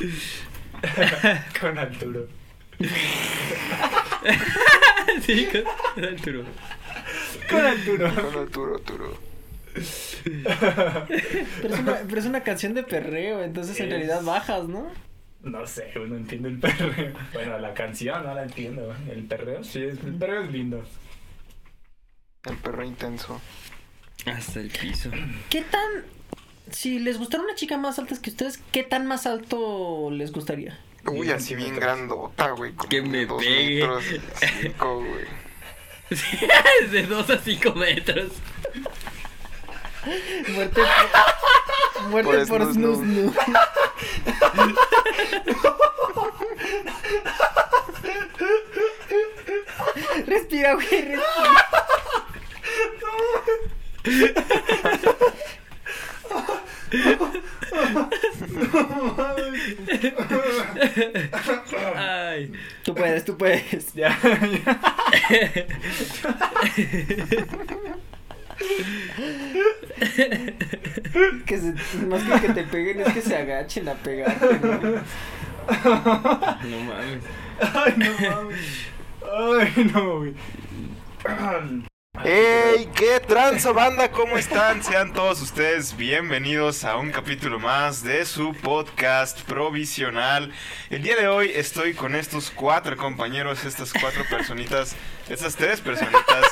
[1.60, 2.26] Con Arturo.
[5.22, 5.46] sí,
[5.94, 6.44] con Arturo.
[7.50, 8.14] Con Arturo.
[8.14, 9.18] Con Arturo, Arturo.
[10.24, 14.90] Pero es, una, pero es una canción de perreo, entonces en realidad bajas, ¿no?
[15.42, 17.14] No sé, no entiendo el perreo.
[17.32, 18.94] Bueno, la canción no la entiendo.
[19.10, 20.84] El perreo sí, es, el perreo es lindo.
[22.44, 23.40] El perro intenso.
[24.26, 25.10] Hasta el piso.
[25.48, 26.04] ¿Qué tan...
[26.72, 30.78] Si les gustara una chica más alta que ustedes, ¿qué tan más alto les gustaría?
[31.06, 32.72] Uy, así bien grandota, güey.
[32.88, 33.86] Que me de dos pegue.
[33.86, 34.04] metros
[34.62, 35.40] cinco, güey.
[36.90, 38.32] de 2 a 5 metros.
[40.48, 40.82] Muerte
[41.94, 43.22] por, muerte Por por snus, snus, nu.
[43.26, 43.32] nu.
[50.26, 51.22] Respira, güey, respira.
[61.96, 62.52] Ay.
[62.84, 63.92] Tú puedes, tú puedes.
[63.94, 64.80] Ya, ya.
[71.46, 71.74] Que se,
[72.06, 74.70] más que que te peguen es que se agachen a pegarte, ¿no?
[76.68, 77.24] No mames.
[77.60, 78.90] Ay, no mames.
[79.22, 80.34] Ay, no, güey.
[82.18, 82.90] ¡Ey!
[82.94, 84.10] ¿Qué tranza, banda?
[84.10, 84.82] ¿Cómo están?
[84.82, 90.52] Sean todos ustedes bienvenidos a un capítulo más de su podcast provisional.
[90.90, 94.96] El día de hoy estoy con estos cuatro compañeros, estas cuatro personitas,
[95.28, 96.44] estas tres personitas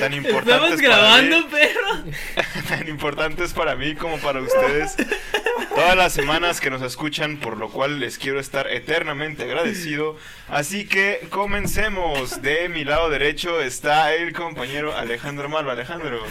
[0.00, 2.68] tan importantes Estamos grabando, para mí, perro.
[2.68, 4.96] tan importantes para mí como para ustedes.
[5.74, 10.16] Todas las semanas que nos escuchan, por lo cual les quiero estar eternamente agradecido.
[10.48, 12.42] Así que comencemos.
[12.42, 15.72] De mi lado derecho está el compañero Alejandro Malva.
[15.72, 16.22] Alejandro.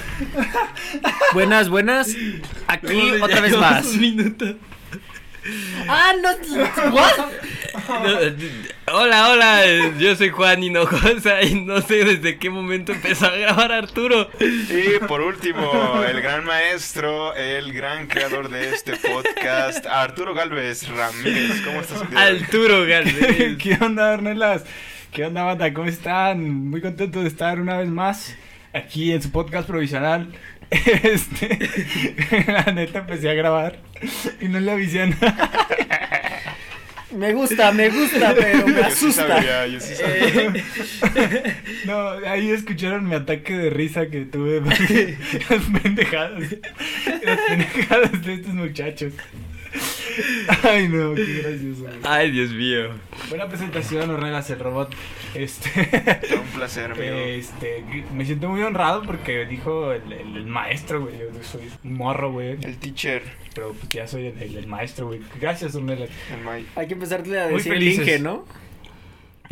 [1.34, 2.16] Buenas, buenas.
[2.68, 3.88] Aquí otra vez más.
[5.88, 6.30] Ah, no.
[6.92, 7.18] ¿What?
[7.90, 13.26] No, hola, hola, eh, yo soy Juan Hinojosa y no sé desde qué momento empezó
[13.26, 14.30] a grabar Arturo.
[14.40, 21.62] Y por último, el gran maestro, el gran creador de este podcast, Arturo Galvez Ramírez.
[21.66, 22.04] ¿Cómo estás?
[22.16, 23.58] Arturo Galvez.
[23.62, 24.64] ¿Qué onda, Ornelas?
[25.12, 25.74] ¿Qué onda, banda?
[25.74, 26.70] ¿Cómo están?
[26.70, 28.36] Muy contento de estar una vez más
[28.74, 30.32] aquí en su podcast provisional.
[30.72, 31.60] Este,
[32.48, 33.80] la neta empecé a grabar
[34.40, 35.34] y no le avisé a nadie.
[37.14, 39.28] Me gusta, me gusta, pero me Yo sí asusta.
[39.28, 40.54] sabía, yo sí sabía.
[41.86, 46.42] No, ahí escucharon mi ataque de risa que tuve las pendejadas,
[47.26, 49.12] las pendejadas de estos muchachos.
[50.64, 51.82] Ay, no, qué gracioso.
[51.82, 51.94] güey.
[52.04, 52.90] Ay, Dios mío.
[53.30, 54.94] Buena presentación, Ornelas, el robot.
[55.34, 55.70] Este,
[56.36, 57.16] un placer, amigo.
[57.18, 57.84] este,
[58.14, 61.18] me siento muy honrado porque dijo el, el- el maestro, güey.
[61.18, 62.58] Yo soy un morro, güey.
[62.62, 63.24] El teacher,
[63.56, 65.22] Pero pues ya soy el, el- el maestro, güey.
[65.40, 66.10] Gracias, Ornelas.
[66.76, 67.72] Hay que empezarle a decir.
[68.02, 68.46] Inge, ¿no?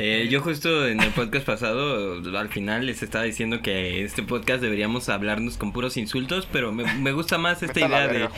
[0.02, 4.62] Eh, yo justo en el podcast pasado, al final les estaba diciendo que este podcast
[4.62, 8.30] deberíamos hablarnos con puros insultos, pero me, me gusta más esta idea de...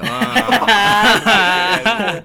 [0.00, 2.22] Ah.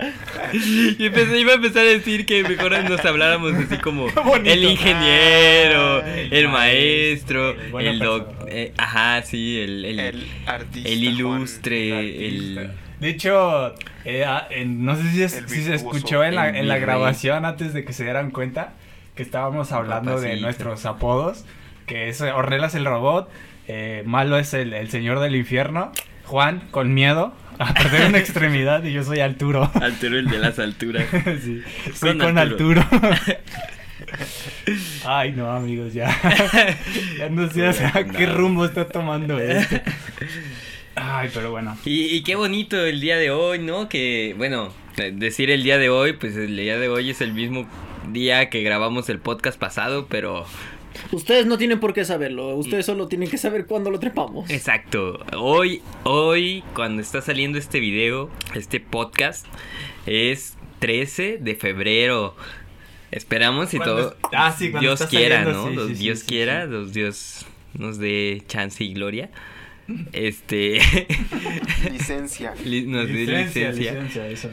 [0.98, 4.08] y empecé, iba a empezar a decir que mejor nos habláramos así como
[4.44, 10.28] el ingeniero, Ah, el el maestro, el el doc, eh, ajá, sí, el, el, El
[10.48, 10.90] artista.
[10.90, 11.14] el Juan.
[11.16, 12.72] ilustre, el...
[13.00, 13.74] De hecho,
[14.06, 17.46] eh, ah, en- no sé si, es- El si se escuchó en la, en grabación
[17.46, 18.74] antes de que se dieran cuenta
[19.16, 21.46] que estábamos hablando de nuestros apodos,
[21.86, 23.30] que es Ornelas el robot,
[23.68, 25.92] eh, Malo es el, el señor del infierno,
[26.26, 29.70] Juan con miedo a perder una extremidad y yo soy Arturo.
[29.82, 31.06] Arturo el de las alturas.
[31.44, 31.62] sí,
[31.96, 32.82] soy Con con Arturo.
[32.82, 33.16] Arturo.
[35.06, 36.10] Ay, no, amigos, ya.
[37.18, 39.76] ya no sé hacia qué rumbo está tomando esto.
[41.02, 41.78] Ay, pero bueno.
[41.86, 43.90] Y, y qué bonito el día de hoy, ¿no?
[43.90, 44.72] Que, bueno,
[45.14, 47.68] decir el día de hoy, pues el día de hoy es el mismo
[48.12, 50.46] día que grabamos el podcast pasado, pero...
[51.12, 52.56] Ustedes no tienen por qué saberlo.
[52.56, 54.50] Ustedes solo tienen que saber cuándo lo trepamos.
[54.50, 55.24] Exacto.
[55.38, 59.46] Hoy, hoy, cuando está saliendo este video, este podcast,
[60.06, 62.36] es 13 de febrero.
[63.12, 64.10] Esperamos y Cuando todo.
[64.12, 65.70] es- ah, sí, Dios quiera, saliendo, ¿no?
[65.70, 66.72] sí, Los- sí, sí, Dios sí, quiera, sí.
[66.72, 69.30] los Dios nos dé chance y gloria.
[70.14, 70.80] Este.
[71.92, 72.54] Licencia.
[72.66, 73.72] li- nos dé licencia.
[73.72, 74.50] licencia, eso.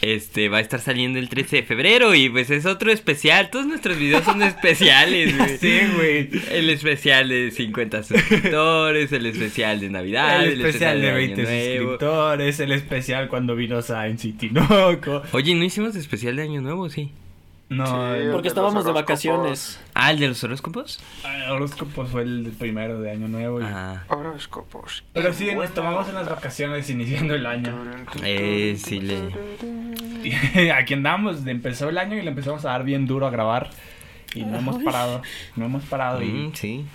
[0.00, 3.50] Este va a estar saliendo el 13 de febrero y pues es otro especial.
[3.50, 5.58] Todos nuestros videos son especiales, güey.
[5.58, 6.28] Sí, güey.
[6.52, 11.58] El especial de 50 suscriptores, el especial de Navidad, el especial de Año 20 Nuevo.
[11.90, 15.22] suscriptores, el especial cuando vino Science y Tinoco.
[15.32, 16.88] Oye, ¿no hicimos especial de Año Nuevo?
[16.90, 17.10] Sí.
[17.68, 17.84] No,
[18.14, 18.94] Sí, Porque estábamos de horóscopos.
[18.94, 19.80] vacaciones.
[19.94, 21.00] Ah, el de los horóscopos.
[21.24, 23.60] el horóscopo fue el primero de Año Nuevo.
[23.60, 25.04] y- Ah, Horóscopos.
[25.12, 27.74] Pero sí, nos tomamos en las vacaciones iniciando el año.
[28.22, 29.34] Eh, sí, le-
[30.72, 33.68] aquí andamos, empezó el año y le empezamos a dar bien duro a grabar.
[34.34, 35.22] Y no hemos parado,
[35.56, 36.22] no hemos parado.
[36.22, 36.86] Y, Mm, sí.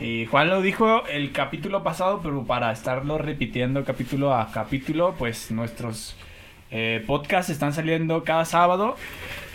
[0.00, 5.50] y Juan lo dijo el capítulo pasado, pero para estarlo repitiendo capítulo a capítulo, pues
[5.50, 6.16] nuestros
[6.72, 8.96] eh, podcasts están saliendo cada sábado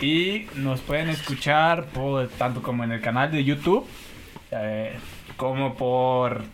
[0.00, 3.84] y nos pueden escuchar por, tanto como en el canal de YouTube,
[4.52, 4.92] eh,
[5.36, 6.44] como por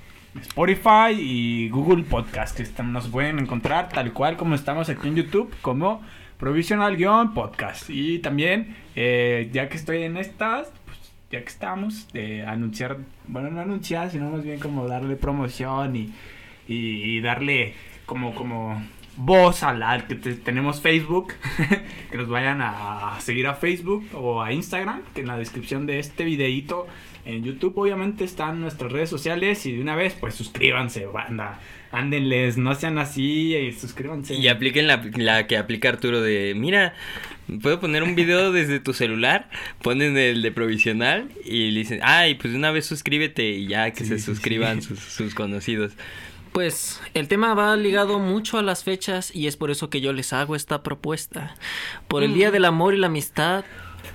[0.41, 5.17] Spotify y Google Podcast, que están- nos pueden encontrar tal cual como estamos aquí en
[5.17, 6.03] YouTube, como
[6.39, 7.91] Provisional-Podcast.
[7.91, 10.99] Y también, eh, ya que estoy en estas, pues,
[11.31, 16.13] ya que estamos, de anunciar, bueno, no anunciar, sino más bien como darle promoción y,
[16.67, 16.77] y,
[17.17, 17.75] y darle
[18.07, 18.83] como, como
[19.17, 21.33] voz a la que te- tenemos Facebook,
[22.11, 25.99] que nos vayan a, seguir a Facebook o a Instagram, que en la descripción de
[25.99, 26.87] este videito
[27.25, 31.59] en YouTube obviamente están nuestras redes sociales y de una vez pues suscríbanse, banda,
[31.91, 34.35] ándenles, no sean así y suscríbanse.
[34.35, 36.93] Y apliquen la, la que aplica Arturo de, mira,
[37.63, 39.49] puedo poner un video desde tu celular,
[39.81, 44.01] ponen el de provisional y dicen, ay, pues de una vez suscríbete y ya que
[44.05, 44.89] Sí, se suscriban sí.
[44.89, 45.93] Sus, sus conocidos.
[46.55, 50.13] Pues el tema va ligado mucho a las fechas y es por eso que yo
[50.13, 51.57] les hago esta propuesta.
[52.07, 53.65] Por el Día del Amor y la Amistad,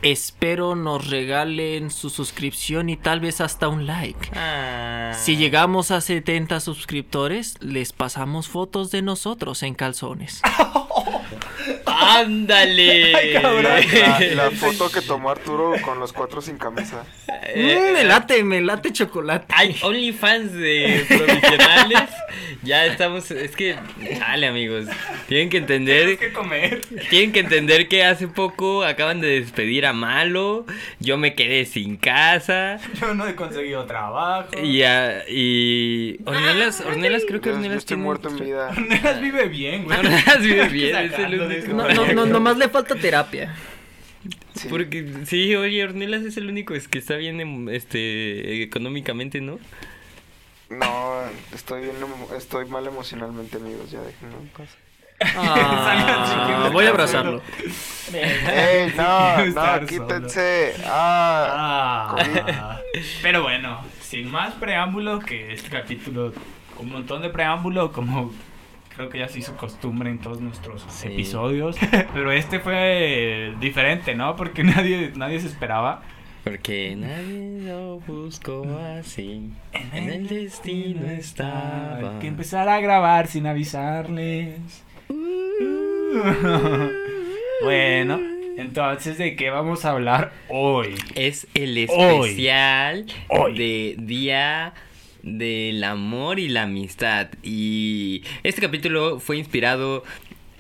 [0.03, 4.31] espero nos regalen su suscripción y tal vez hasta un like.
[4.35, 5.11] Ah.
[5.19, 10.41] Si llegamos a 70 suscriptores, les pasamos fotos de nosotros en calzones.
[11.99, 13.15] ¡Ándale!
[13.15, 13.63] Ay, cabrón.
[13.63, 17.03] La, la foto que tomó Arturo con los cuatro sin camisa.
[17.55, 19.45] Mm, me late, me late chocolate.
[19.55, 22.09] Hay OnlyFans de provisionales.
[22.63, 23.29] ya estamos.
[23.31, 23.75] Es que.
[24.19, 24.85] Dale, amigos.
[25.27, 26.17] Tienen que Tienes entender.
[26.17, 26.81] que comer.
[27.09, 30.65] Tienen que entender que hace poco acaban de despedir a Malo.
[30.99, 32.79] Yo me quedé sin casa.
[32.99, 34.49] Yo no he conseguido trabajo.
[34.63, 38.69] Y, a- y Ornelas, Ornelas, creo que Yo, yo Ornelas estoy tiene- muerto en vida.
[38.69, 39.97] Ornelas vive bien, güey.
[39.99, 41.73] Ornelas vive bien, es el único.
[41.73, 41.88] No.
[41.95, 43.55] no, no, nomás le falta terapia.
[44.55, 44.67] Sí.
[44.69, 49.59] Porque sí, oye, Ornelas es el único es que está bien em, este económicamente, ¿no?
[50.69, 51.21] No,
[51.53, 53.89] estoy bien, emo- estoy mal emocionalmente, amigos.
[53.91, 54.69] Ya déjenme en paz.
[55.35, 57.41] Ah, voy a abrazarlo.
[58.13, 59.45] ¡Ey, no,
[59.79, 60.75] no, quítense!
[60.85, 62.15] ¡Ah!
[62.17, 62.79] Ah,
[63.21, 66.33] pero bueno, sin más preámbulo, que este capítulo,
[66.77, 68.31] un montón de preámbulo, como
[68.99, 71.07] creo que ya se hizo costumbre en todos nuestros Sí.
[71.07, 71.77] episodios.
[72.13, 74.35] Pero este fue diferente, ¿no?
[74.35, 76.01] Porque nadie, nadie se esperaba.
[76.43, 78.65] Porque nadie lo buscó
[78.99, 79.51] así.
[79.93, 82.19] En el destino estaba.
[82.19, 84.83] Que empezar a grabar sin avisarles.
[87.63, 88.19] bueno,
[88.57, 90.95] entonces, ¿de qué vamos a hablar hoy?
[91.15, 92.25] Es el Hoy.
[92.25, 93.57] especial Hoy.
[93.57, 94.73] de Día
[95.23, 97.29] del Amor y la Amistad.
[97.43, 100.03] Y este capítulo fue inspirado.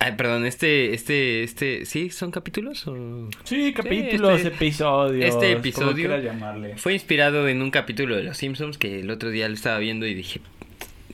[0.01, 2.09] Ay, perdón, este, este, este, ¿sí?
[2.09, 2.87] ¿Son capítulos?
[2.87, 3.29] O...
[3.43, 5.25] Sí, capítulos, este- episodios.
[5.35, 6.77] este episodio llamarle.
[6.77, 10.07] Fue inspirado en un capítulo de Los Simpsons que el otro día lo estaba viendo
[10.07, 10.39] y dije,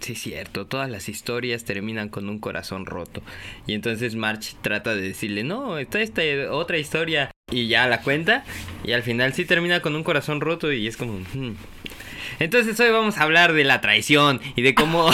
[0.01, 3.23] sí es cierto, todas las historias terminan con un corazón roto.
[3.65, 6.21] Y entonces March trata de decirle, no, está esta
[6.51, 7.31] otra historia.
[7.51, 8.43] Y ya la cuenta
[8.83, 11.13] y al final sí termina con un corazón roto y es como...
[11.33, 11.55] "Hmm".
[12.39, 15.09] Entonces hoy vamos a hablar de la traición y de cómo...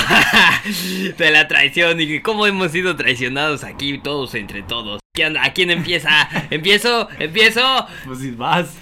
[1.18, 5.02] de la traición y de cómo hemos sido traicionados aquí todos entre todos.
[5.14, 6.30] ¿Quién, ¿A quién empieza?
[6.50, 7.10] ¿Empiezo?
[7.20, 7.88] ¿Empiezo?
[8.06, 8.74] Pues si vas.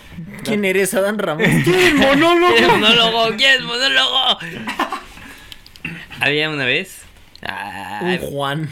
[0.44, 1.48] ¿Quién eres, Adán Ramos?
[1.96, 2.54] monólogo?
[2.54, 3.36] ¿Quieres monólogo?
[3.36, 4.38] ¿Quieres monólogo?
[6.20, 7.04] Había una vez.
[7.42, 8.70] Ah, Un Juan.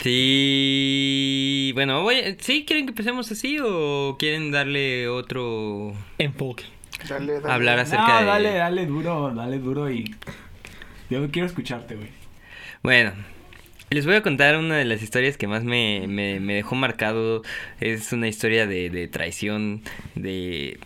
[0.00, 1.72] sí.
[1.74, 6.64] Bueno, voy, ¿sí quieren que empecemos así o quieren darle otro Enfoque.
[7.08, 7.52] Dale, dale.
[7.52, 10.14] hablar acerca No, de dale, dale duro, dale duro y.
[11.10, 12.08] Yo quiero escucharte, güey.
[12.82, 13.12] Bueno,
[13.90, 17.42] les voy a contar una de las historias que más me, me, me dejó marcado.
[17.80, 19.82] Es una historia de, de traición,
[20.14, 20.78] de...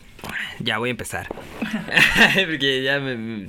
[0.61, 1.26] Ya voy a empezar.
[2.35, 3.49] Porque ya me...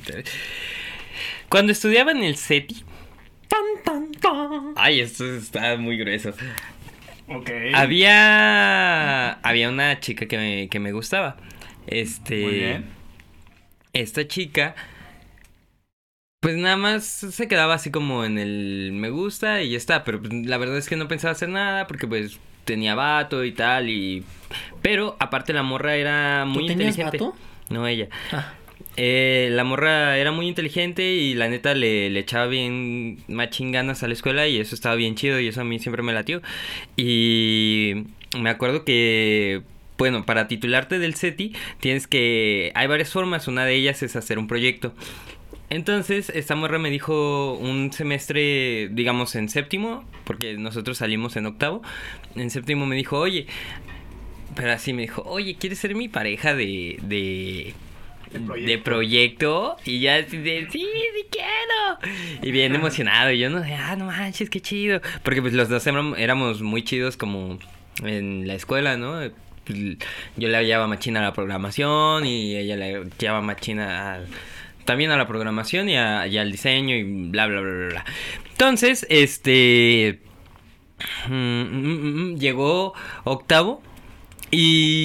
[1.49, 2.83] Cuando estudiaba en el SETI...
[4.75, 6.33] Ay, esto está muy grueso.
[7.27, 7.49] Ok.
[7.75, 9.33] Había...
[9.33, 11.37] Había una chica que me, que me gustaba.
[11.87, 12.35] Este...
[12.35, 12.85] Muy bien.
[13.93, 14.75] esta chica,
[16.39, 20.19] pues nada más se quedaba así como en el me gusta y ya está, pero
[20.21, 23.89] pues, la verdad es que no pensaba hacer nada porque pues tenía vato y tal
[23.89, 24.25] y
[24.81, 27.17] pero aparte la morra era muy ¿Tú tenías inteligente.
[27.17, 27.39] vato?
[27.69, 28.09] No ella.
[28.31, 28.55] Ah,
[28.97, 34.03] Eh, la morra era muy inteligente y la neta le, le echaba bien machín ganas
[34.03, 36.41] a la escuela y eso estaba bien chido y eso a mí siempre me latió.
[36.97, 38.05] Y
[38.39, 39.63] me acuerdo que,
[39.97, 42.71] bueno, para titularte del SETI tienes que...
[42.75, 44.93] Hay varias formas, una de ellas es hacer un proyecto.
[45.69, 51.81] Entonces, esta morra me dijo un semestre, digamos, en séptimo, porque nosotros salimos en octavo.
[52.35, 53.47] En séptimo me dijo, oye,
[54.55, 57.73] pero así me dijo, oye, ¿quieres ser mi pareja de, de,
[58.33, 59.77] De de proyecto.
[59.85, 62.13] Y ya así de, sí, sí quiero.
[62.43, 65.01] Y bien emocionado, y yo no sé, ah, no manches, qué chido.
[65.23, 67.57] Porque pues los dos éram- éramos muy chidos como
[68.03, 69.21] en la escuela, ¿no?
[69.65, 74.21] Yo le llevaba machina a la programación y ella le llevaba machina
[74.85, 78.05] también a la programación y, a- al diseño y bla, bla, bla, bla, bla.
[78.51, 80.19] Entonces, este...
[81.27, 82.93] mm, mm, mm, llegó
[83.23, 83.81] octavo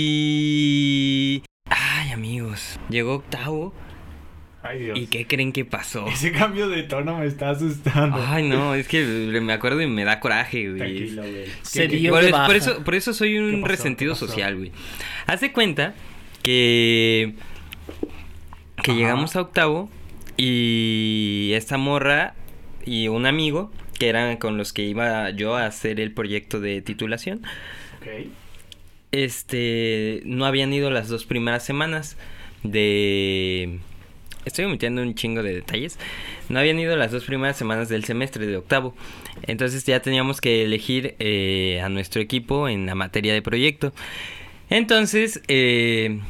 [0.08, 1.42] y...
[1.70, 3.72] Ay, amigos, llegó octavo
[4.62, 4.98] Ay, Dios.
[4.98, 6.06] y ¿qué creen que pasó?
[6.12, 8.22] Ese cambio de tono me está asustando.
[8.26, 10.78] Ay, no, es que me acuerdo y me da coraje, güey.
[10.78, 11.44] Tranquilo, güey.
[11.62, 14.72] Se ¿Qué- qué- dio por, eso, por eso soy un resentido social, güey.
[15.26, 15.94] Haz de cuenta
[16.42, 17.34] que,
[18.82, 18.98] que Ajá.
[18.98, 19.88] llegamos a octavo
[20.36, 22.34] y esta morra
[22.84, 26.80] y un amigo, que eran con los que iba yo a hacer el proyecto de
[26.82, 27.42] titulación,
[28.00, 28.26] Ok.
[29.12, 32.16] este, no habían ido las dos primeras semanas
[32.62, 33.78] de...
[34.48, 35.98] Estoy omitiendo un chingo de detalles.
[36.48, 38.94] No habían ido las dos primeras semanas del semestre de octavo.
[39.42, 43.92] Entonces ya teníamos que elegir eh, a nuestro equipo en la materia de proyecto.
[44.70, 46.20] Entonces, eh,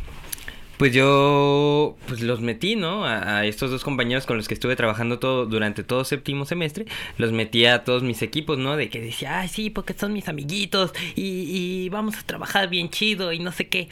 [0.79, 3.05] pues yo pues los metí, ¿no?
[3.05, 6.87] A, estos dos compañeros con los que estuve trabajando todo durante todo séptimo semestre,
[7.19, 8.77] los metí a todos mis equipos, ¿no?
[8.77, 12.91] De que decía, ay, sí, porque son mis amiguitos y, y vamos a trabajar bien
[12.91, 13.89] chido y no sé qué.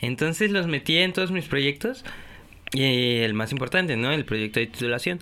[0.00, 2.04] Entonces los metí en todos mis proyectos
[2.72, 4.12] y el más importante, ¿no?
[4.12, 5.20] El proyecto de titulación.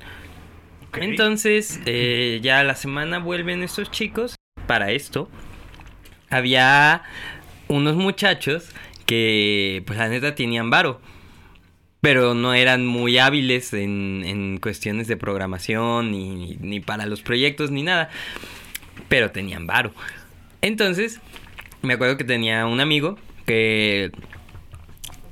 [0.95, 4.35] Entonces, eh, ya a la semana vuelven estos chicos.
[4.67, 5.31] Para esto,
[6.29, 7.03] había
[7.69, 8.71] unos muchachos
[9.07, 11.01] que, pues la neta, tenían varo.
[12.01, 17.71] Pero no eran muy hábiles en, en cuestiones de programación, ni, ni para los proyectos,
[17.71, 18.11] ni nada.
[19.09, 19.93] Pero tenían varo.
[20.61, 21.21] Entonces,
[21.83, 24.13] me acuerdo que tenía un amigo que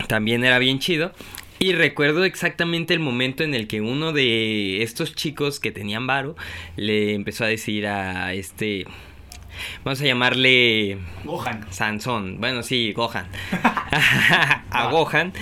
[0.08, 1.12] también era bien chido.
[1.58, 6.36] Y recuerdo exactamente el momento en el que uno de estos chicos que tenían varo
[6.76, 8.86] le empezó a decir a este.
[9.84, 11.66] Vamos a llamarle Gohan.
[11.72, 12.38] Sansón.
[12.40, 13.26] Bueno, sí, Gohan.
[14.70, 15.32] a Gohan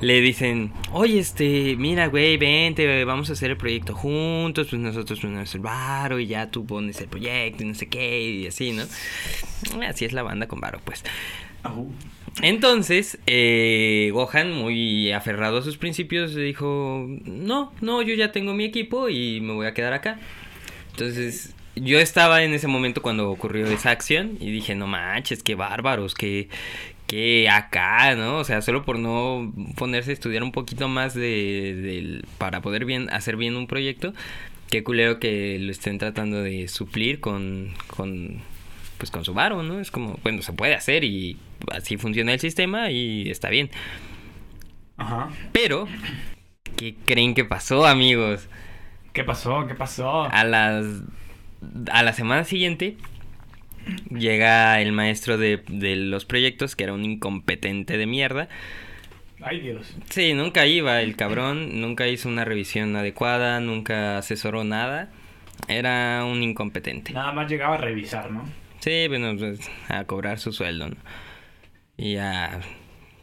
[0.00, 4.68] le dicen: Oye, este, mira, güey, vente, vamos a hacer el proyecto juntos.
[4.70, 8.20] Pues nosotros ponemos el varo y ya tú pones el proyecto y no sé qué,
[8.22, 8.84] y así, ¿no?
[9.86, 11.04] Así es la banda con varo, pues.
[12.42, 18.64] Entonces, eh, Gohan, muy aferrado a sus principios, dijo, no, no, yo ya tengo mi
[18.64, 20.20] equipo y me voy a quedar acá.
[20.92, 25.54] Entonces, yo estaba en ese momento cuando ocurrió esa acción y dije, no manches, qué
[25.56, 26.48] bárbaros, que,
[27.06, 28.38] que acá, ¿no?
[28.38, 32.84] O sea, solo por no ponerse a estudiar un poquito más de, del- para poder
[32.84, 34.12] bien, hacer bien un proyecto,
[34.70, 38.40] qué culero que lo estén tratando de suplir con, con
[38.98, 39.80] pues con su varo, ¿no?
[39.80, 41.38] Es como, bueno, se puede hacer y
[41.72, 43.70] así funciona el sistema y está bien.
[44.96, 45.28] Ajá.
[45.52, 45.88] Pero,
[46.76, 48.48] ¿qué creen que pasó, amigos?
[49.12, 49.66] ¿Qué pasó?
[49.66, 50.24] ¿Qué pasó?
[50.30, 50.84] A las
[51.90, 52.96] a la semana siguiente
[54.10, 58.48] llega el maestro de, de los proyectos, que era un incompetente de mierda.
[59.40, 59.96] Ay, Dios.
[60.10, 65.10] Sí, nunca iba el cabrón, nunca hizo una revisión adecuada, nunca asesoró nada.
[65.68, 67.12] Era un incompetente.
[67.12, 68.44] Nada más llegaba a revisar, ¿no?
[68.80, 70.88] Sí, bueno, pues, a cobrar su sueldo.
[71.96, 72.60] Y a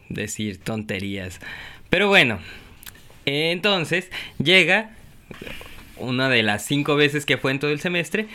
[0.09, 1.39] decir tonterías.
[1.89, 2.39] Pero bueno,
[3.25, 4.91] entonces llega
[5.97, 8.27] una de las cinco veces que fue en todo el semestre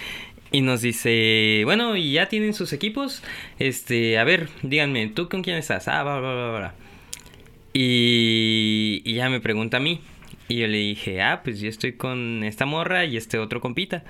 [0.50, 3.22] y nos dice, bueno, ¿y ya tienen sus equipos?
[3.58, 5.88] Este, a ver, díganme, ¿tú con quién estás?
[5.88, 6.74] Ah, bla, bla, bla, bla.
[7.72, 10.00] Y, y ya me pregunta a mí.
[10.48, 14.02] Y yo le dije, ah, pues yo estoy con esta morra y este otro compita.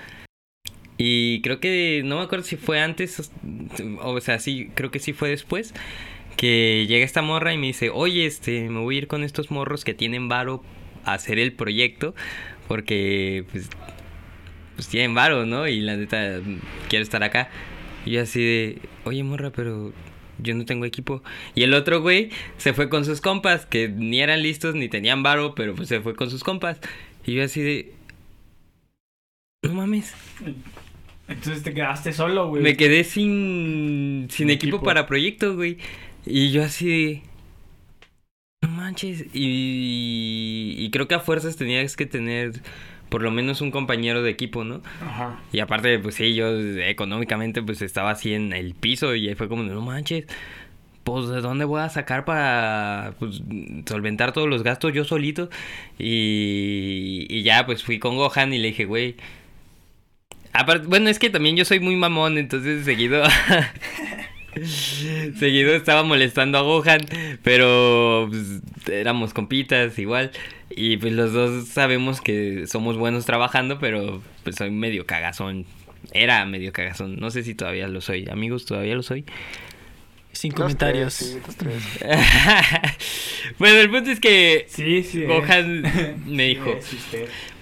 [1.03, 3.33] Y creo que, no me acuerdo si fue antes,
[4.03, 5.73] o sea, sí, creo que sí fue después,
[6.37, 9.51] que llega esta morra y me dice, oye, este, me voy a ir con estos
[9.51, 10.63] morros que tienen varo
[11.07, 12.15] a hacer el proyecto,
[12.69, 13.71] porque, pues,
[14.75, 15.67] pues tienen varo, ¿no?
[15.67, 16.43] Y la neta,
[16.91, 17.49] quiero estar acá.
[18.05, 19.95] Y yo así de, oye, morra, pero
[20.37, 21.23] yo no tengo equipo.
[21.55, 22.29] Y el otro güey
[22.59, 26.03] se fue con sus compas, que ni eran listos ni tenían varo, pero pues se
[26.03, 26.79] fue con sus compas.
[27.25, 27.95] Y yo así de,
[29.63, 30.15] no mames.
[31.31, 32.63] Entonces te quedaste solo, güey.
[32.63, 34.83] Me quedé sin, sin equipo, equipo.
[34.83, 35.79] para proyecto, güey.
[36.27, 37.23] Y yo así.
[38.63, 39.27] No manches.
[39.35, 42.63] Y, y creo que a fuerzas tenías que tener
[43.09, 44.83] por lo menos un compañero de equipo, ¿no?
[45.01, 45.45] Ajá.
[45.53, 46.49] Y aparte, pues sí, yo
[46.81, 50.27] económicamente pues estaba así en el piso y ahí fue como, no manches.
[51.05, 53.43] pues, ¿de dónde voy a sacar para pues,
[53.89, 55.51] solventar todos los gastos yo solito?
[55.99, 59.17] Y, y ya, pues fui con Gohan y le dije, güey.
[60.53, 63.23] Aparte, bueno, es que también yo soy muy mamón, entonces seguido.
[65.39, 67.01] seguido estaba molestando a Gohan,
[67.43, 70.31] pero pues, éramos compitas igual.
[70.71, 75.67] Y pues los dos sabemos que somos buenos trabajando, pero pues soy medio cagazón.
[76.13, 77.17] Era medio cagazón.
[77.17, 78.29] No sé si todavía lo soy.
[78.31, 79.25] Amigos, todavía lo soy.
[80.33, 81.17] Sin comentarios.
[81.17, 81.83] tres, sí, dos, tres.
[83.59, 85.25] bueno, el punto es que Sí, sí.
[85.25, 86.17] Gohan es.
[86.27, 86.79] me Sí dijo.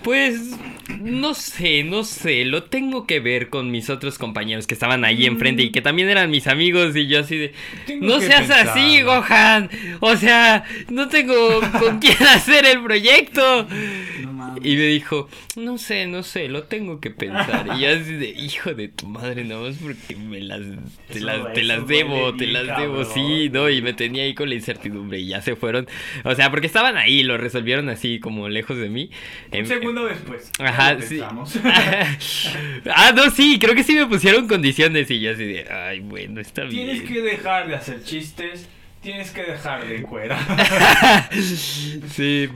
[0.08, 0.56] Pues
[1.02, 5.26] no sé, no sé, lo tengo que ver con mis otros compañeros que estaban ahí
[5.26, 7.52] enfrente y que también eran mis amigos y yo así de,
[7.86, 9.04] Tengo no seas así, pensarlo".
[9.04, 13.66] Gohan, o sea, no tengo con quién hacer el proyecto.
[14.22, 14.38] No.
[14.62, 17.66] Y me dijo, no sé, no sé, lo tengo que pensar.
[17.76, 20.62] Y yo así de, hijo de tu madre, nada más porque me las,
[21.12, 23.68] te las, te las debo, te las debo, sí, ¿no?
[23.68, 25.86] Y me tenía ahí con la incertidumbre y ya se fueron.
[26.24, 29.10] O sea, porque estaban ahí, lo resolvieron así como lejos de mí.
[29.52, 29.66] Un
[30.04, 30.50] Después.
[30.58, 31.20] Ajá, sí.
[32.94, 36.40] ah, no, sí, creo que sí me pusieron condiciones y yo así de, ay, bueno,
[36.40, 36.86] está bien.
[36.86, 38.68] Tienes que dejar de hacer chistes.
[39.02, 40.38] Tienes que dejar de encuerar.
[41.32, 42.48] sí, sí,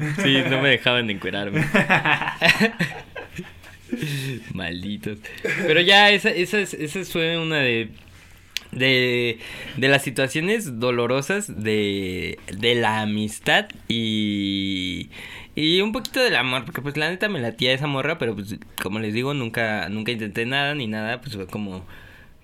[0.51, 1.65] no me dejaban encuerarme.
[4.55, 5.19] Malditos.
[5.43, 7.89] Pero ya, esa, esa, es- esa fue una de,
[8.73, 9.39] de,
[9.77, 15.11] de las situaciones dolorosas de, de la amistad y,
[15.55, 18.57] y un poquito del amor, porque pues la neta me latía esa morra, pero pues
[18.83, 21.85] como les digo, nunca, nunca intenté nada ni nada, pues fue como...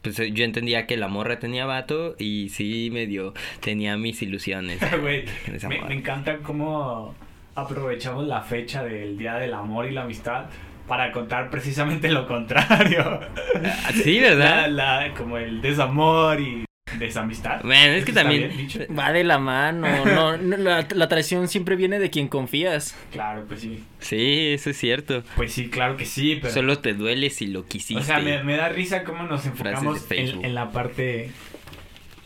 [0.02, 4.80] Pues yo entendía que la morra tenía vato y sí medio tenía mis ilusiones.
[5.52, 7.14] Esa me, encanta cómo
[7.56, 10.44] aprovechamos la fecha del Día del Amor y la Amistad
[10.86, 13.20] para contar precisamente lo contrario.
[13.56, 14.68] Ah, Sí, ¿verdad?
[14.70, 16.64] La- la- como el desamor y
[16.98, 17.60] desamistad.
[17.62, 18.68] Bueno, es que ¿Está también-?
[18.98, 19.86] Va de la mano.
[20.04, 22.94] No, no, la, la traición siempre viene de quien confías.
[23.12, 23.82] Claro, pues sí.
[24.00, 25.22] Sí, eso es cierto.
[25.36, 26.52] Pues sí, claro que sí, pero...
[26.54, 28.00] Solo te duele si lo quisiste.
[28.02, 31.30] o sea, me, me da risa cómo nos enfocamos en, en la parte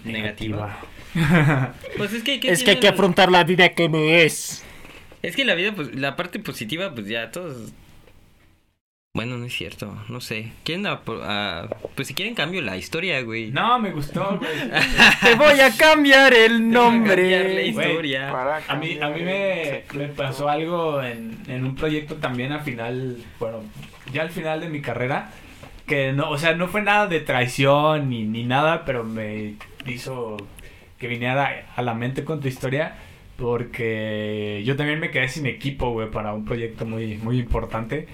[0.05, 0.79] Negativa.
[1.15, 1.75] negativa.
[1.97, 4.65] Pues es que, Es que hay que afrontar la vida como es.
[5.23, 7.73] Es que la vida, pues, la parte positiva, pues ya todos.
[9.15, 10.53] Bueno, no es cierto, no sé.
[10.65, 13.51] ¿Quieren a- a- pues si quieren cambio la historia, güey.
[13.51, 14.51] no, me gustó, güey.
[15.23, 17.67] Te voy a cambiar el Cambiar la nombre.
[17.67, 18.33] historia.
[18.33, 22.63] Para A mí, a mí me, me pasó algo en, en un proyecto también al
[22.63, 23.59] final, bueno,
[24.15, 25.31] ya al final de mi carrera,
[25.87, 30.39] que no, o sea, no fue nada de traición ni, ni nada, pero me hizo
[30.99, 32.95] que viniera a la mente con tu historia,
[33.37, 38.09] porque yo también me quedé sin equipo, güey, para un proyecto muy, muy importante,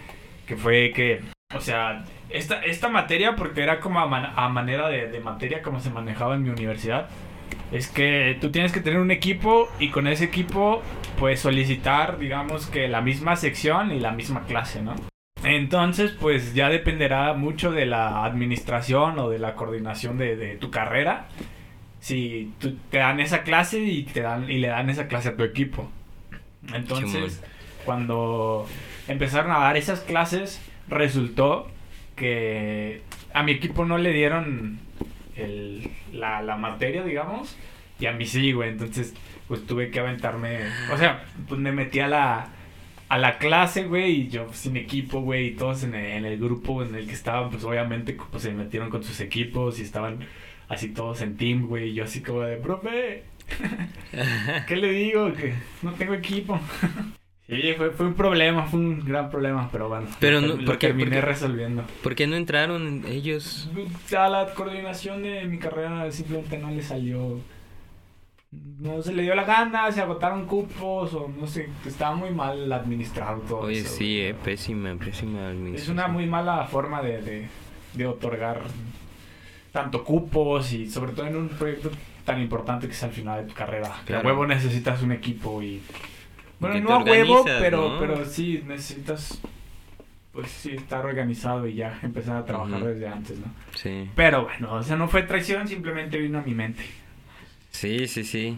[0.48, 1.20] que fue que,
[1.54, 5.62] o sea, esta, esta materia, porque era como a, man- a manera de, de materia
[5.62, 7.08] como se manejaba en mi universidad,
[7.70, 10.82] es que tú tienes que tener un equipo y con ese equipo
[11.18, 14.94] pues solicitar digamos que la misma sección y la misma clase, ¿no?
[15.44, 20.70] Entonces pues ya dependerá mucho de la administración o de la coordinación de, de tu
[20.70, 21.26] carrera.
[22.00, 25.36] Si tú- te dan esa clase y te dan y le dan esa clase a
[25.36, 25.90] tu equipo.
[26.72, 27.42] Entonces,
[27.84, 28.66] cuando
[29.08, 31.68] empezaron a dar esas clases, resultó
[32.16, 33.02] que
[33.34, 34.78] a mi equipo no le dieron
[35.36, 37.56] el- la, la materia, digamos,
[38.00, 38.70] y a mí sí, güey.
[38.70, 39.14] Entonces,
[39.48, 40.60] pues tuve que aventarme.
[40.92, 42.48] O sea, pues me metí a la,
[43.08, 46.38] a la clase, güey, y yo sin equipo, güey, y todos en el, en el
[46.38, 50.18] grupo en el que estaban, pues obviamente pues, se metieron con sus equipos y estaban
[50.68, 53.22] así todos en team, güey, y yo así como de, profe,
[54.66, 55.32] ¿qué le digo?
[55.32, 56.60] Que no tengo equipo.
[57.48, 60.76] Sí, fue, fue un problema, fue un gran problema, pero bueno, Pero no- lo ¿por
[60.78, 61.26] qué- terminé por qué?
[61.26, 61.82] resolviendo.
[62.02, 63.70] ¿Por qué no entraron ellos?
[64.16, 67.40] A la coordinación de mi carrera simplemente no le salió.
[68.50, 72.70] No se le dio la gana, se agotaron cupos o no sé, estaba muy mal
[72.72, 75.96] administrado todo Oye, eso, sí, eh, pésima, pésima Es administración.
[75.98, 77.46] una muy mala forma de, de,
[77.94, 78.60] de otorgar
[79.72, 81.90] tanto cupos y sobre todo en un proyecto
[82.24, 83.88] tan importante que es al final de tu carrera.
[84.06, 84.28] Que a Claro.
[84.28, 85.82] huevo necesitas un equipo y...
[86.60, 88.00] Bueno, no a huevo, pero, ¿no?
[88.00, 89.40] pero sí necesitas...
[90.32, 92.86] Pues sí, estar organizado y ya empezar a trabajar Ujú.
[92.90, 93.46] desde antes, ¿no?
[93.74, 96.84] Sí, Pero bueno, o sea, no fue traición, simplemente vino a mi mente.
[97.72, 98.56] sí, sí, sí.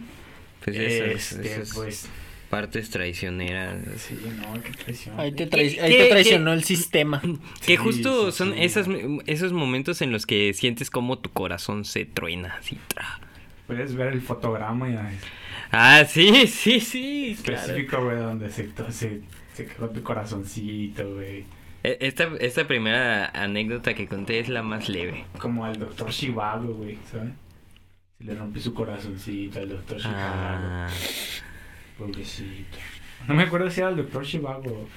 [0.63, 2.07] Pues este, esas pues,
[2.51, 3.79] partes traicioneras.
[3.97, 5.19] sí, no, qué traición.
[5.19, 7.19] Ahí te, ¿Qué- trai- ahí qué- te traicionó el sistema.
[7.65, 8.59] Que Sí, justo sí, son sí.
[8.63, 8.87] esas,
[9.25, 12.77] esos momentos en los que sientes como tu corazón se truena así.
[12.89, 13.19] tra.
[13.65, 14.95] Puedes ver el fotograma y
[15.71, 17.37] ah, sí, sí, sí.
[17.43, 17.61] claro.
[17.61, 19.21] específico, güey, donde se, se,
[19.53, 21.45] se quedó tu corazoncito, güey.
[21.83, 25.25] E- Esta, esta primera anécdota que conté es la más leve.
[25.39, 27.33] Como el doctor Shivago, güey, ¿sabes?
[28.17, 30.15] Se le rompió su corazoncito al doctor Chicago.
[30.17, 30.87] Ah,
[31.97, 32.77] Pobrecito.
[33.27, 34.87] No me acuerdo si era el doctor Chivago.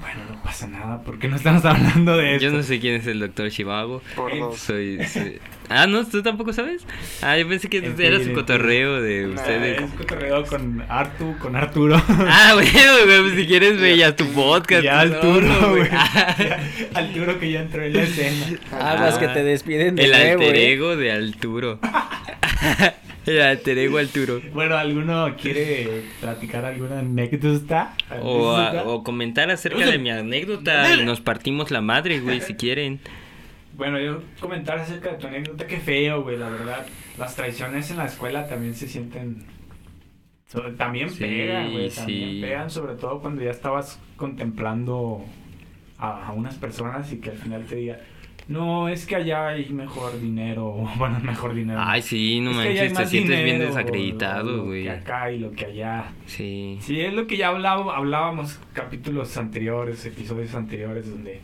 [0.00, 1.02] Bueno, no pasa nada.
[1.04, 2.46] ¿Por qué no estamos hablando de esto?
[2.46, 4.02] yo no sé quién es el doctor Chivago.
[4.16, 4.58] Por dos.
[4.58, 6.84] Soy, soy- Ah, no, tú tampoco sabes.
[7.22, 9.82] Ah, yo pensé que En era fin, su cotorreo de Nah, ustedes.
[9.82, 12.02] Es cotorreo con Artu, con Arturo.
[12.08, 12.70] Ah, bueno,
[13.04, 14.82] güey, pues si quieres, ve ya tu podcast.
[14.82, 15.88] ya Arturo, solo, güey.
[15.92, 16.36] Ah,
[16.94, 18.58] Arturo que ya entró en la escena.
[18.72, 20.72] Aguas Ah, que te despiden de El nuevo, alter ¿eh?
[20.72, 21.78] ego de Arturo.
[23.26, 24.40] el alter ego Arturo.
[24.52, 27.94] Bueno, ¿alguno quiere platicar alguna anécdota?
[28.22, 28.88] O, a- ¿Anécdota?
[28.90, 33.00] o comentar acerca de mi anécdota y nos partimos la madre, güey, si quieren.
[33.76, 36.86] Bueno, yo comentar acerca de tu anécdota, qué feo, güey, la verdad.
[37.18, 39.44] Las traiciones en la escuela también se sienten...
[40.76, 42.40] También Sí, pegan, güey, también sí.
[42.40, 45.24] pegan, sobre todo cuando ya estabas contemplando
[45.98, 47.98] a, a unas personas y que al final te diga,
[48.48, 51.80] no, es que allá hay mejor dinero, bueno, mejor dinero.
[51.82, 54.82] Ay, sí, no Es manches, te sientes bien dinero, desacreditado, lo güey.
[54.84, 56.12] que acá y lo que allá.
[56.26, 56.78] Sí.
[56.80, 61.40] Sí, es lo que ya hablaba- hablábamos capítulos anteriores, episodios anteriores, donde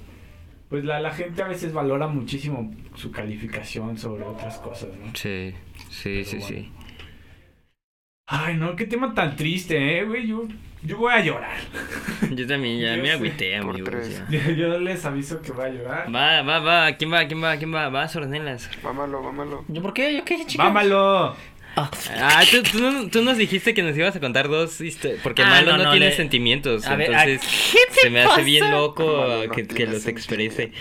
[0.68, 5.06] pues la, la gente a veces valora muchísimo su calificación sobre otras cosas, ¿no?
[5.14, 5.52] Sí,
[5.88, 6.46] sí, Pero sí, bueno.
[6.46, 6.72] sí.
[8.26, 10.28] Ay, no, qué tema tan triste, ¿eh, güey?
[10.28, 10.42] Yo,
[10.82, 11.56] yo voy a llorar.
[12.30, 14.08] Yo también ya Yo me agüité, amigos.
[14.30, 16.14] Yo, yo les aviso que voy a llorar.
[16.14, 16.92] Va, va, va.
[16.96, 17.26] ¿Quién va?
[17.26, 17.56] ¿Quién va?
[17.56, 17.88] ¿Quién va?
[17.88, 18.70] Va, Sornelas.
[18.82, 19.64] Vámalo, vámalo.
[19.68, 20.16] ¿Yo por qué?
[20.16, 20.56] ¿Yo qué, chicas?
[20.66, 21.34] ¡Vámalo!
[21.76, 25.20] Ah, Ah, tú, tú, no- tú nos dijiste que nos ibas a contar dos historias.
[25.22, 26.86] Porque Ah, Malo no, no, no, tiene le- sentimientos.
[26.86, 30.72] A ver, entonces ¿a- ¿qué te se me hace bien loco no que, los exprese.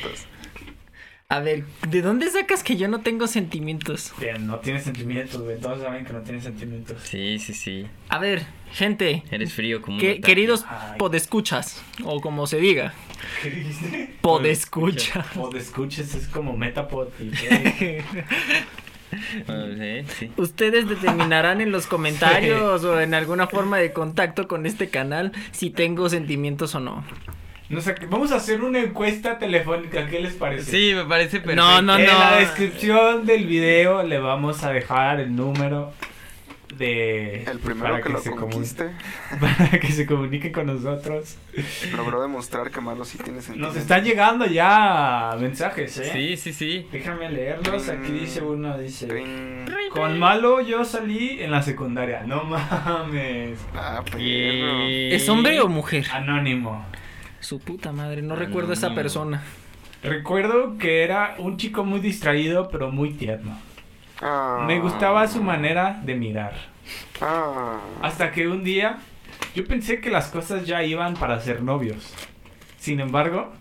[1.31, 4.13] A ver, ¿de dónde sacas que yo no tengo sentimientos?
[4.19, 5.59] Bien, no tiene sentimientos, güey.
[5.59, 7.03] Todos saben que no tiene sentimientos.
[7.03, 7.85] Sí, sí, sí.
[8.09, 10.25] A ver, gente, Eres frío como un que, otaku.
[10.25, 10.97] queridos Ay.
[10.97, 12.95] podescuchas, o como se diga,
[13.43, 14.15] ¿Qué dijiste?
[14.21, 15.23] Podescucha.
[15.35, 17.09] Podescuchas es como Metapod.
[20.17, 20.31] sí.
[20.35, 25.69] ustedes determinarán en los comentarios o en alguna forma de contacto con este canal si
[25.69, 27.03] tengo sentimientos o no.
[27.69, 30.71] No sé, vamos a hacer una encuesta telefónica, ¿qué les parece?
[30.71, 31.61] Sí, me parece perfecto.
[31.63, 32.17] No, no, en no.
[32.19, 35.93] la descripción del video le vamos a dejar el número
[36.75, 38.89] de El primero que, lo se comun- conquiste
[39.39, 41.37] para que se comunique con nosotros.
[41.95, 43.81] logró demostrar que Malo sí tiene Nos sentimientos.
[43.81, 46.09] están llegando ya mensajes, ¿eh?
[46.11, 46.87] Sí, sí, sí.
[46.91, 47.87] Déjame leerlos.
[47.89, 49.07] Aquí dice uno, dice...
[49.91, 52.23] Con malo yo salí en la secundaria.
[52.25, 53.59] No mames.
[53.75, 56.05] Ah, ¿Es hombre o mujer?
[56.11, 56.85] Anónimo.
[57.39, 59.43] Su puta madre, no recuerdo a esa persona.
[60.03, 63.57] Recuerdo que era un chico muy distraído, pero muy tierno.
[64.21, 64.63] Ah.
[64.67, 66.53] Me gustaba su manera de mirar.
[67.21, 67.79] Ah.
[68.01, 68.97] Hasta que un día
[69.55, 72.13] yo pensé que las cosas ya iban para ser novios.
[72.77, 73.51] Sin embargo,